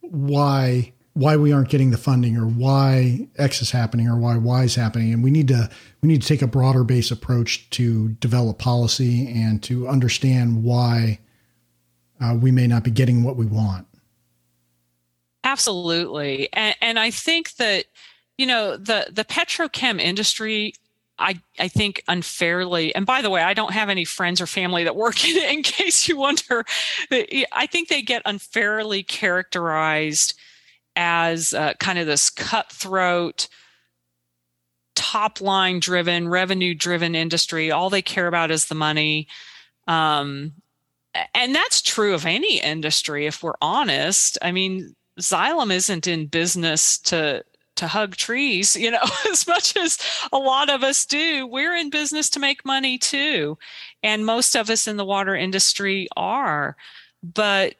why 0.00 0.92
why 1.18 1.36
we 1.36 1.52
aren't 1.52 1.68
getting 1.68 1.90
the 1.90 1.98
funding 1.98 2.36
or 2.36 2.46
why 2.46 3.26
X 3.36 3.60
is 3.60 3.72
happening 3.72 4.06
or 4.06 4.16
why 4.16 4.36
Y 4.36 4.62
is 4.62 4.76
happening. 4.76 5.12
And 5.12 5.22
we 5.22 5.32
need 5.32 5.48
to 5.48 5.68
we 6.00 6.08
need 6.08 6.22
to 6.22 6.28
take 6.28 6.42
a 6.42 6.46
broader 6.46 6.84
base 6.84 7.10
approach 7.10 7.68
to 7.70 8.10
develop 8.20 8.58
policy 8.58 9.28
and 9.32 9.60
to 9.64 9.88
understand 9.88 10.62
why 10.62 11.18
uh, 12.20 12.36
we 12.40 12.52
may 12.52 12.68
not 12.68 12.84
be 12.84 12.92
getting 12.92 13.24
what 13.24 13.36
we 13.36 13.46
want. 13.46 13.86
Absolutely, 15.58 16.48
and, 16.52 16.76
and 16.80 16.98
I 17.00 17.10
think 17.10 17.56
that 17.56 17.86
you 18.36 18.46
know 18.46 18.76
the 18.76 19.08
the 19.10 19.24
petrochem 19.24 20.00
industry 20.00 20.72
I, 21.18 21.40
I 21.58 21.66
think 21.66 22.02
unfairly, 22.06 22.94
and 22.94 23.04
by 23.04 23.22
the 23.22 23.30
way, 23.30 23.42
I 23.42 23.52
don't 23.52 23.72
have 23.72 23.88
any 23.88 24.04
friends 24.04 24.40
or 24.40 24.46
family 24.46 24.84
that 24.84 24.94
work 24.94 25.24
in 25.28 25.36
it 25.36 25.50
in 25.50 25.62
case 25.62 26.06
you 26.06 26.16
wonder. 26.16 26.64
I 27.10 27.66
think 27.66 27.88
they 27.88 28.02
get 28.02 28.22
unfairly 28.24 29.02
characterized 29.02 30.34
as 30.94 31.52
uh, 31.54 31.74
kind 31.80 31.98
of 31.98 32.06
this 32.06 32.30
cutthroat, 32.30 33.48
top 34.94 35.40
line 35.40 35.80
driven, 35.80 36.28
revenue 36.28 36.74
driven 36.74 37.16
industry. 37.16 37.72
All 37.72 37.90
they 37.90 38.02
care 38.02 38.28
about 38.28 38.52
is 38.52 38.66
the 38.66 38.74
money. 38.76 39.26
Um, 39.88 40.52
and 41.34 41.54
that's 41.54 41.82
true 41.82 42.14
of 42.14 42.26
any 42.26 42.60
industry, 42.60 43.26
if 43.26 43.42
we're 43.42 43.54
honest. 43.60 44.38
I 44.42 44.52
mean, 44.52 44.94
Xylem 45.18 45.72
isn't 45.72 46.06
in 46.06 46.26
business 46.26 46.98
to 46.98 47.44
to 47.78 47.86
hug 47.86 48.16
trees, 48.16 48.76
you 48.76 48.90
know, 48.90 49.04
as 49.30 49.46
much 49.46 49.76
as 49.76 49.98
a 50.32 50.36
lot 50.36 50.68
of 50.68 50.82
us 50.82 51.06
do. 51.06 51.46
We're 51.46 51.76
in 51.76 51.90
business 51.90 52.28
to 52.30 52.40
make 52.40 52.64
money 52.64 52.98
too. 52.98 53.56
And 54.02 54.26
most 54.26 54.54
of 54.54 54.68
us 54.68 54.86
in 54.86 54.96
the 54.96 55.04
water 55.04 55.34
industry 55.34 56.08
are. 56.16 56.76
But 57.22 57.74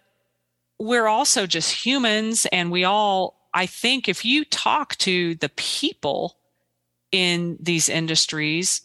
we're 0.78 1.06
also 1.06 1.46
just 1.46 1.84
humans. 1.84 2.46
And 2.52 2.70
we 2.70 2.84
all, 2.84 3.48
I 3.52 3.66
think, 3.66 4.08
if 4.08 4.24
you 4.24 4.44
talk 4.44 4.96
to 4.98 5.34
the 5.36 5.50
people 5.50 6.36
in 7.10 7.58
these 7.60 7.88
industries, 7.88 8.82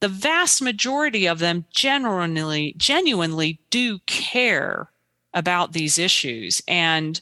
the 0.00 0.08
vast 0.08 0.60
majority 0.60 1.26
of 1.26 1.38
them 1.38 1.64
genuinely, 1.70 2.74
genuinely 2.76 3.60
do 3.70 4.00
care 4.06 4.90
about 5.34 5.72
these 5.72 5.98
issues. 5.98 6.62
And 6.66 7.20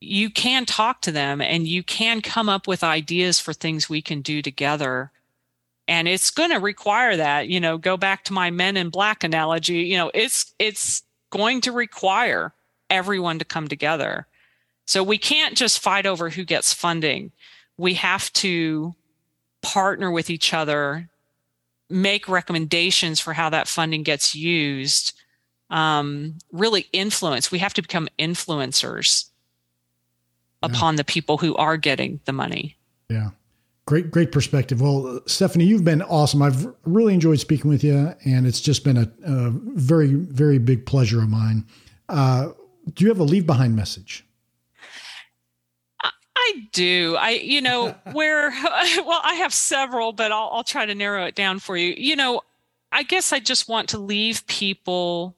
you 0.00 0.30
can 0.30 0.64
talk 0.64 1.02
to 1.02 1.12
them 1.12 1.40
and 1.40 1.66
you 1.66 1.82
can 1.82 2.20
come 2.20 2.48
up 2.48 2.66
with 2.66 2.84
ideas 2.84 3.40
for 3.40 3.52
things 3.52 3.88
we 3.88 4.00
can 4.00 4.20
do 4.20 4.42
together. 4.42 5.10
And 5.88 6.06
it's 6.06 6.30
going 6.30 6.50
to 6.50 6.58
require 6.58 7.16
that 7.16 7.48
you 7.48 7.60
know 7.60 7.78
go 7.78 7.96
back 7.96 8.24
to 8.24 8.32
my 8.32 8.50
men 8.50 8.76
in 8.76 8.90
black 8.90 9.24
analogy 9.24 9.78
you 9.78 9.96
know 9.96 10.10
it's 10.14 10.54
it's 10.58 11.02
going 11.30 11.60
to 11.62 11.72
require 11.72 12.52
everyone 12.90 13.38
to 13.38 13.44
come 13.44 13.68
together. 13.68 14.26
So 14.86 15.02
we 15.02 15.18
can't 15.18 15.56
just 15.56 15.80
fight 15.80 16.06
over 16.06 16.30
who 16.30 16.44
gets 16.44 16.72
funding. 16.72 17.32
We 17.76 17.94
have 17.94 18.32
to 18.34 18.94
partner 19.60 20.10
with 20.10 20.30
each 20.30 20.54
other 20.54 21.08
make 21.90 22.28
recommendations 22.28 23.20
for 23.20 23.32
how 23.32 23.50
that 23.50 23.68
funding 23.68 24.02
gets 24.02 24.34
used 24.34 25.14
um, 25.70 26.36
really 26.52 26.86
influence. 26.92 27.50
We 27.50 27.58
have 27.58 27.74
to 27.74 27.82
become 27.82 28.08
influencers 28.18 29.26
upon 30.62 30.96
the 30.96 31.04
people 31.04 31.38
who 31.38 31.54
are 31.56 31.76
getting 31.76 32.20
the 32.24 32.32
money. 32.32 32.76
Yeah. 33.08 33.30
Great, 33.86 34.10
great 34.10 34.32
perspective. 34.32 34.82
Well, 34.82 35.22
Stephanie, 35.26 35.64
you've 35.64 35.84
been 35.84 36.02
awesome. 36.02 36.42
I've 36.42 36.66
really 36.84 37.14
enjoyed 37.14 37.40
speaking 37.40 37.70
with 37.70 37.82
you, 37.82 38.14
and 38.24 38.46
it's 38.46 38.60
just 38.60 38.84
been 38.84 38.98
a, 38.98 39.10
a 39.24 39.50
very, 39.50 40.12
very 40.12 40.58
big 40.58 40.84
pleasure 40.84 41.22
of 41.22 41.30
mine. 41.30 41.64
Uh, 42.08 42.50
do 42.92 43.04
you 43.04 43.08
have 43.08 43.18
a 43.18 43.24
leave 43.24 43.46
behind 43.46 43.76
message? 43.76 44.26
I 46.02 46.68
do. 46.72 47.16
I, 47.18 47.30
you 47.30 47.60
know, 47.60 47.94
where, 48.12 48.50
well, 49.06 49.20
I 49.24 49.36
have 49.36 49.54
several, 49.54 50.12
but 50.12 50.32
I'll, 50.32 50.50
I'll 50.52 50.64
try 50.64 50.84
to 50.84 50.94
narrow 50.94 51.24
it 51.24 51.34
down 51.34 51.58
for 51.58 51.76
you. 51.76 51.94
You 51.96 52.16
know, 52.16 52.42
I 52.92 53.02
guess 53.02 53.32
I 53.32 53.38
just 53.38 53.68
want 53.68 53.88
to 53.90 53.98
leave 53.98 54.46
people 54.46 55.34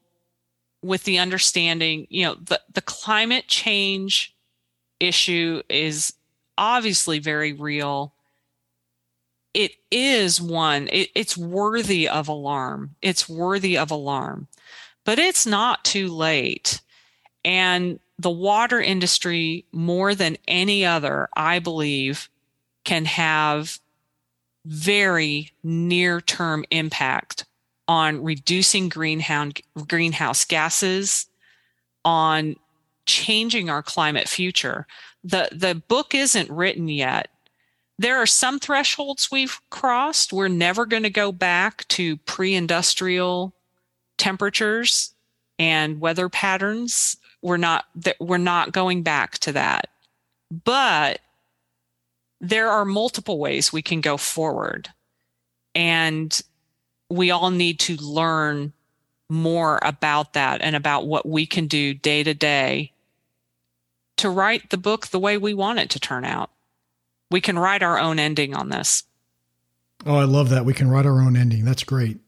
with 0.83 1.05
the 1.05 1.19
understanding, 1.19 2.07
you 2.11 2.25
know, 2.25 2.35
the, 2.35 2.61
the 2.73 2.83
climate 2.83 3.47
change 3.49 4.35
issue 5.01 5.63
is 5.69 6.13
obviously 6.57 7.19
very 7.19 7.53
real. 7.53 8.13
It 9.53 9.73
is 9.91 10.41
one, 10.41 10.89
it, 10.93 11.11
it's 11.15 11.37
worthy 11.37 12.09
of 12.09 12.29
alarm. 12.29 12.95
It's 13.03 13.29
worthy 13.29 13.77
of 13.77 13.91
alarm, 13.91 14.47
but 15.05 15.19
it's 15.19 15.47
not 15.47 15.85
too 15.85 16.09
late. 16.09 16.81
And 17.45 17.99
the 18.19 18.31
water 18.31 18.81
industry, 18.81 19.65
more 19.73 20.15
than 20.15 20.37
any 20.47 20.85
other, 20.85 21.29
I 21.35 21.59
believe, 21.59 22.29
can 22.85 23.07
have 23.07 23.81
very 24.67 25.51
near 25.63 26.21
term 26.21 26.65
impact 26.71 27.47
on 27.89 28.23
reducing 28.23 28.89
greenhouse 28.89 30.45
gases, 30.45 31.27
on 32.05 32.57
changing 33.07 33.71
our 33.71 33.83
climate 33.83 34.29
future. 34.29 34.87
The, 35.25 35.49
the 35.53 35.75
book 35.75 36.15
isn't 36.15 36.51
written 36.51 36.89
yet. 36.89 37.29
There 37.99 38.17
are 38.17 38.27
some 38.27 38.59
thresholds 38.59 39.31
we've 39.31 39.61
crossed. 39.71 40.33
We're 40.33 40.49
never 40.49 40.87
going 40.87 41.03
to 41.03 41.11
go 41.11 41.33
back 41.33 41.87
to 41.89 42.17
pre 42.19 42.55
industrial 42.55 43.55
temperatures 44.17 45.15
and 45.59 46.01
weather 46.01 46.29
patterns. 46.29 47.17
We're 47.43 47.59
not, 47.59 47.85
we're 48.19 48.39
not 48.39 48.73
going 48.73 49.03
back 49.03 49.39
to 49.41 49.53
that. 49.53 49.89
But 50.65 51.21
there 52.41 52.71
are 52.71 52.87
multiple 52.87 53.39
ways 53.39 53.73
we 53.73 53.83
can 53.83 54.01
go 54.01 54.17
forward. 54.17 54.89
And 55.75 56.41
we 57.11 57.31
all 57.31 57.51
need 57.51 57.81
to 57.81 57.97
learn 57.97 58.73
more 59.31 59.79
about 59.83 60.33
that 60.35 60.61
and 60.61 60.77
about 60.77 61.07
what 61.07 61.27
we 61.27 61.47
can 61.47 61.67
do 61.67 61.95
day 61.95 62.23
to 62.23 62.35
day 62.35 62.93
to 64.17 64.29
write 64.29 64.71
the 64.71 64.77
book 64.77 65.09
the 65.09 65.19
way 65.19 65.39
we 65.39 65.55
want 65.55 65.79
it 65.79 65.89
to 65.91 66.01
turn 66.01 66.25
out. 66.25 66.51
We 67.31 67.41
can 67.41 67.59
write 67.59 67.83
our 67.83 67.99
own 67.99 68.19
ending 68.19 68.55
on 68.55 68.69
this. 68.69 69.05
Oh, 70.05 70.17
I 70.17 70.25
love 70.25 70.51
that. 70.51 70.65
We 70.65 70.75
can 70.75 70.91
write 70.91 71.07
our 71.07 71.21
own 71.21 71.37
ending. 71.37 71.65
That's 71.65 71.85
great. 71.85 72.19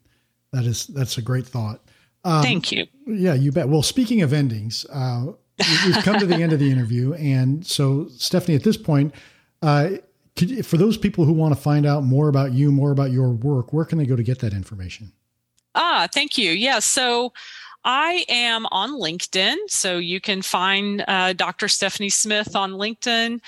That 0.53 0.65
is 0.65 0.87
that's 0.87 1.19
a 1.19 1.23
great 1.23 1.47
thought. 1.47 1.81
Um, 2.25 2.43
Thank 2.43 2.71
you. 2.71 2.87
Yeah, 3.07 3.35
you 3.35 3.51
bet. 3.51 3.69
Well, 3.69 3.83
speaking 3.83 4.23
of 4.23 4.33
endings, 4.33 4.87
uh, 4.93 5.33
we've 5.87 6.05
come 6.05 6.21
to 6.21 6.27
the 6.27 6.37
end 6.37 6.53
of 6.53 6.61
the 6.61 6.71
interview, 6.71 7.15
and 7.15 7.67
so 7.67 8.07
Stephanie, 8.09 8.55
at 8.55 8.63
this 8.63 8.77
point, 8.77 9.15
uh, 9.63 9.91
could, 10.37 10.65
for 10.65 10.77
those 10.77 10.97
people 10.97 11.25
who 11.25 11.33
want 11.33 11.55
to 11.55 11.61
find 11.61 11.85
out 11.85 12.05
more 12.05 12.29
about 12.29 12.53
you, 12.53 12.71
more 12.71 12.93
about 12.93 13.11
your 13.11 13.31
work, 13.31 13.73
where 13.73 13.85
can 13.85 13.99
they 13.99 14.07
go 14.07 14.15
to 14.15 14.23
get 14.23 14.39
that 14.41 14.53
information? 14.53 15.13
Ah, 15.75 16.07
thank 16.13 16.37
you. 16.37 16.51
Yeah, 16.51 16.79
so 16.81 17.33
I 17.85 18.25
am 18.29 18.67
on 18.67 18.93
LinkedIn, 18.93 19.57
so 19.69 19.99
you 19.99 20.21
can 20.21 20.43
find 20.43 21.05
uh, 21.09 21.33
Dr. 21.33 21.69
Stephanie 21.69 22.11
Smith 22.11 22.55
on 22.55 22.73
LinkedIn. 22.73 23.41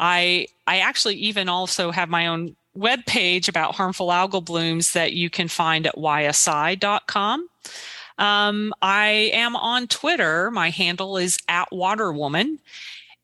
I 0.00 0.46
I 0.66 0.78
actually 0.78 1.16
even 1.16 1.48
also 1.48 1.90
have 1.90 2.08
my 2.08 2.26
own 2.26 2.56
web 2.74 3.04
page 3.06 3.48
about 3.48 3.74
harmful 3.74 4.08
algal 4.08 4.44
blooms 4.44 4.92
that 4.92 5.12
you 5.12 5.28
can 5.28 5.48
find 5.48 5.86
at 5.86 5.94
ysi.com. 5.96 7.48
Um, 8.18 8.74
I 8.80 9.08
am 9.32 9.56
on 9.56 9.86
Twitter. 9.88 10.50
My 10.50 10.70
handle 10.70 11.16
is 11.16 11.38
at 11.48 11.68
Waterwoman. 11.70 12.58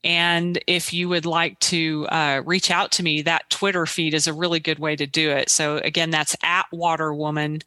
And 0.05 0.63
if 0.67 0.93
you 0.93 1.09
would 1.09 1.27
like 1.27 1.59
to 1.61 2.07
uh, 2.09 2.43
reach 2.45 2.71
out 2.71 2.93
to 2.93 3.03
me, 3.03 3.23
that 3.23 3.51
Twitter 3.51 3.85
feed 3.85 4.15
is 4.15 4.27
a 4.27 4.33
really 4.33 4.61
good 4.61 4.79
way 4.79 4.95
to 4.97 5.07
do 5.07 5.31
it. 5.31 5.51
So 5.51 5.79
again, 5.79 6.11
that's 6.11 6.37
at 6.43 6.67
Waterwoman 6.73 7.63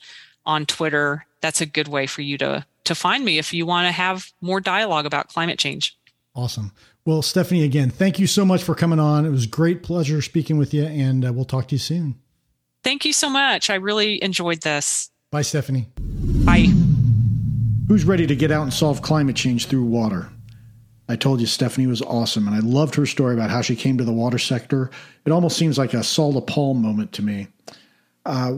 on 0.46 0.66
Twitter. 0.66 1.26
That's 1.42 1.62
a 1.62 1.66
good 1.66 1.88
way 1.88 2.08
for 2.08 2.22
you 2.22 2.38
to 2.40 2.66
to 2.84 2.96
find 2.96 3.24
me 3.24 3.38
if 3.38 3.54
you 3.54 3.66
want 3.66 3.88
to 3.88 3.92
have 3.92 4.32
more 4.42 4.60
dialogue 4.60 5.06
about 5.06 5.30
climate 5.30 5.60
change. 5.60 5.98
Awesome. 6.36 6.72
Well, 7.06 7.22
Stephanie, 7.22 7.64
again, 7.64 7.90
thank 7.90 8.20
you 8.20 8.28
so 8.28 8.46
much 8.46 8.64
for 8.64 8.76
coming 8.76 9.00
on. 9.00 9.26
It 9.26 9.30
was 9.30 9.46
great 9.46 9.84
pleasure 9.84 10.22
speaking 10.22 10.58
with 10.58 10.74
you, 10.74 10.86
and 10.86 11.26
uh, 11.26 11.34
we'll 11.34 11.46
talk 11.46 11.68
to 11.70 11.76
you 11.76 11.80
soon. 11.80 12.16
Thank 12.84 13.06
you 13.06 13.14
so 13.14 13.30
much. 13.30 13.70
I 13.70 13.76
really 13.76 14.22
enjoyed 14.24 14.62
this. 14.62 15.10
Bye, 15.32 15.44
Stephanie. 15.44 15.88
Bye. 16.00 16.68
Who's 17.88 18.06
ready 18.06 18.26
to 18.28 18.36
get 18.36 18.52
out 18.52 18.64
and 18.64 18.74
solve 18.74 19.02
climate 19.02 19.36
change 19.36 19.68
through 19.68 19.86
water? 19.86 20.30
I 21.10 21.16
told 21.16 21.42
you 21.42 21.48
Stephanie 21.48 21.88
was 21.88 22.02
awesome, 22.02 22.48
and 22.48 22.56
I 22.56 22.60
loved 22.60 22.96
her 22.96 23.06
story 23.06 23.34
about 23.34 23.50
how 23.50 23.62
she 23.62 23.76
came 23.76 23.98
to 23.98 24.04
the 24.04 24.14
water 24.14 24.38
sector. 24.38 24.90
It 25.26 25.32
almost 25.32 25.58
seems 25.58 25.78
like 25.78 25.94
a 25.94 26.04
Saul 26.04 26.34
de 26.34 26.42
Paul 26.42 26.76
moment 26.76 27.12
to 27.14 27.22
me. 27.22 27.48
Uh, 28.26 28.54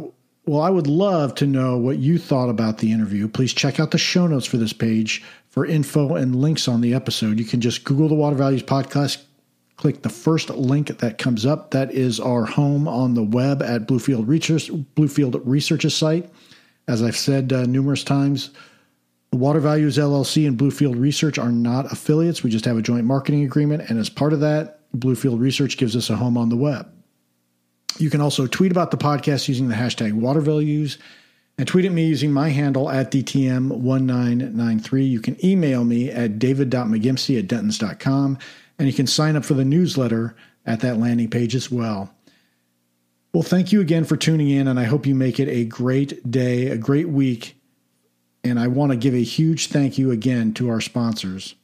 well, 0.46 0.62
I 0.62 0.70
would 0.70 0.88
love 0.88 1.36
to 1.36 1.48
know 1.48 1.78
what 1.78 2.00
you 2.00 2.18
thought 2.18 2.50
about 2.50 2.80
the 2.80 2.92
interview. 2.92 3.28
Please 3.30 3.54
check 3.54 3.80
out 3.80 3.92
the 3.92 3.98
show 3.98 4.28
notes 4.28 4.46
for 4.46 4.58
this 4.58 4.74
page 4.74 5.24
for 5.50 5.66
info 5.66 6.16
and 6.16 6.36
links 6.36 6.68
on 6.68 6.82
the 6.82 6.94
episode. 6.94 7.40
You 7.40 7.46
can 7.46 7.62
just 7.62 7.86
Google 7.86 8.10
the 8.10 8.16
Water 8.16 8.36
Values 8.36 8.64
Podcast, 8.64 9.24
click 9.78 10.02
the 10.02 10.10
first 10.10 10.50
link 10.50 10.98
that 10.98 11.18
comes 11.18 11.46
up. 11.46 11.72
That 11.72 11.94
is 11.94 12.20
our 12.20 12.44
home 12.44 12.90
on 12.90 13.14
the 13.14 13.24
web 13.24 13.62
at 13.62 13.88
Bluefield 13.88 14.28
Research, 14.28 14.70
Bluefield 14.96 15.42
Research's 15.46 15.96
site. 15.96 16.30
As 16.90 17.02
I've 17.02 17.16
said 17.16 17.54
uh, 17.54 17.64
numerous 17.64 18.04
times, 18.04 18.50
the 19.32 19.38
Water 19.38 19.62
Values 19.62 19.98
LLC 19.98 20.46
and 20.46 20.58
Bluefield 20.58 21.00
Research 21.00 21.40
are 21.40 21.52
not 21.52 21.90
affiliates. 21.90 22.44
We 22.44 22.50
just 22.50 22.66
have 22.66 22.78
a 22.78 22.82
joint 22.82 23.06
marketing 23.06 23.44
agreement. 23.46 23.90
And 23.90 23.98
as 23.98 24.10
part 24.10 24.34
of 24.34 24.42
that, 24.42 24.82
Bluefield 24.92 25.40
Research 25.40 25.78
gives 25.78 25.96
us 25.96 26.10
a 26.10 26.18
home 26.18 26.38
on 26.38 26.50
the 26.50 26.58
web. 26.58 26.92
You 27.98 28.10
can 28.10 28.22
also 28.22 28.48
tweet 28.48 28.72
about 28.72 28.92
the 28.92 28.98
podcast 28.98 29.48
using 29.48 29.68
the 29.68 29.76
hashtag 29.76 30.14
watervalues 30.14 30.98
and 31.58 31.68
tweet 31.68 31.86
at 31.86 31.92
me 31.92 32.08
using 32.08 32.32
my 32.32 32.50
handle 32.50 32.90
at 32.90 33.12
DTM1993. 33.12 35.10
You 35.10 35.20
can 35.20 35.44
email 35.46 35.84
me 35.84 36.10
at 36.10 36.40
david.mcgimpsey 36.40 37.38
at 37.40 37.48
dentons.com 37.48 38.38
and 38.80 38.88
you 38.88 38.94
can 38.94 39.08
sign 39.08 39.36
up 39.36 39.46
for 39.46 39.54
the 39.54 39.66
newsletter 39.66 40.36
at 40.66 40.80
that 40.80 40.98
landing 40.98 41.30
page 41.30 41.56
as 41.56 41.70
well. 41.72 42.14
Well, 43.34 43.44
thank 43.44 43.72
you 43.72 43.82
again 43.82 44.04
for 44.06 44.16
tuning 44.16 44.50
in, 44.50 44.68
and 44.68 44.80
I 44.80 44.84
hope 44.84 45.08
you 45.08 45.16
make 45.16 45.40
it 45.40 45.50
a 45.50 45.66
great 45.66 46.30
day, 46.30 46.68
a 46.68 46.78
great 46.78 47.10
week. 47.10 47.58
And 48.44 48.60
I 48.60 48.68
want 48.68 48.92
to 48.92 48.98
give 48.98 49.16
a 49.16 49.24
huge 49.24 49.68
thank 49.68 49.98
you 49.98 50.12
again 50.12 50.54
to 50.56 50.70
our 50.70 50.82
sponsors. 50.82 51.56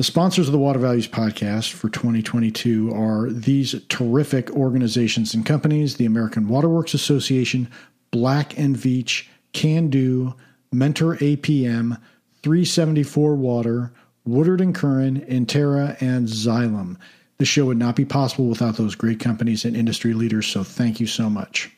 The 0.00 0.04
sponsors 0.04 0.48
of 0.48 0.52
the 0.52 0.58
Water 0.58 0.78
Values 0.78 1.06
podcast 1.06 1.72
for 1.72 1.90
2022 1.90 2.90
are 2.94 3.28
these 3.28 3.74
terrific 3.90 4.50
organizations 4.52 5.34
and 5.34 5.44
companies 5.44 5.96
the 5.96 6.06
American 6.06 6.48
Waterworks 6.48 6.94
Association, 6.94 7.68
Black 8.10 8.58
and 8.58 8.74
Veatch, 8.74 9.26
Kando, 9.52 10.34
Mentor 10.72 11.16
APM, 11.16 12.00
374 12.42 13.34
Water, 13.34 13.92
Woodard 14.24 14.62
and 14.62 14.74
Curran, 14.74 15.20
Intera, 15.26 16.00
and 16.00 16.26
Xylem. 16.26 16.96
The 17.36 17.44
show 17.44 17.66
would 17.66 17.76
not 17.76 17.94
be 17.94 18.06
possible 18.06 18.46
without 18.46 18.78
those 18.78 18.94
great 18.94 19.20
companies 19.20 19.66
and 19.66 19.76
industry 19.76 20.14
leaders, 20.14 20.46
so 20.46 20.64
thank 20.64 20.98
you 20.98 21.06
so 21.06 21.28
much. 21.28 21.70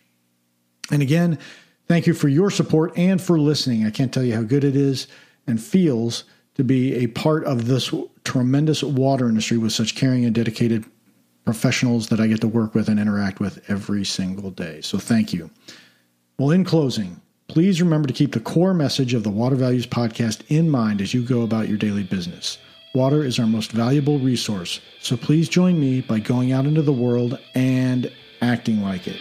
And 0.93 1.03
again, 1.03 1.41
thank 1.89 2.07
you 2.07 2.15
for 2.15 2.29
your 2.29 2.53
support 2.53 2.97
and 2.97 3.21
for 3.21 3.41
listening. 3.41 3.85
I 3.85 3.91
can't 3.91 4.15
tell 4.15 4.23
you 4.23 4.37
how 4.37 4.43
good 4.43 4.63
it 4.63 4.77
is 4.77 5.09
and 5.49 5.61
feels 5.61 6.23
to 6.55 6.65
be 6.65 6.95
a 6.95 7.07
part 7.09 7.45
of 7.45 7.67
this 7.67 7.93
tremendous 8.25 8.83
water 8.83 9.29
industry 9.29 9.59
with 9.59 9.73
such 9.73 9.95
caring 9.95 10.25
and 10.25 10.35
dedicated 10.35 10.85
professionals 11.45 12.09
that 12.09 12.21
I 12.21 12.27
get 12.27 12.41
to 12.43 12.49
work 12.49 12.75
with 12.75 12.89
and 12.89 13.01
interact 13.01 13.41
with 13.41 13.69
every 13.69 14.05
single 14.05 14.51
day. 14.51 14.81
So 14.81 14.99
thank 14.99 15.33
you. 15.33 15.51
Well, 16.39 16.51
in 16.51 16.65
closing, 16.65 17.21
please 17.49 17.83
remember 17.83 18.09
to 18.09 18.15
keep 18.15 18.33
the 18.33 18.41
core 18.41 18.75
message 18.75 19.15
of 19.15 19.23
the 19.23 19.31
Water 19.31 19.57
Values 19.57 19.87
podcast 19.87 20.43
in 20.49 20.71
mind 20.71 21.01
as 21.01 21.13
you 21.13 21.23
go 21.23 21.43
about 21.43 21.69
your 21.69 21.79
daily 21.79 22.05
business. 22.05 22.59
Water 22.95 23.25
is 23.25 23.39
our 23.39 23.47
most 23.47 23.73
valuable 23.73 24.19
resource, 24.19 24.81
so 25.01 25.17
please 25.17 25.49
join 25.49 25.81
me 25.81 26.03
by 26.03 26.19
going 26.19 26.53
out 26.53 26.67
into 26.67 26.83
the 26.83 26.93
world 26.93 27.39
and 27.55 28.13
acting 28.43 28.83
like 28.83 29.09
it. 29.09 29.21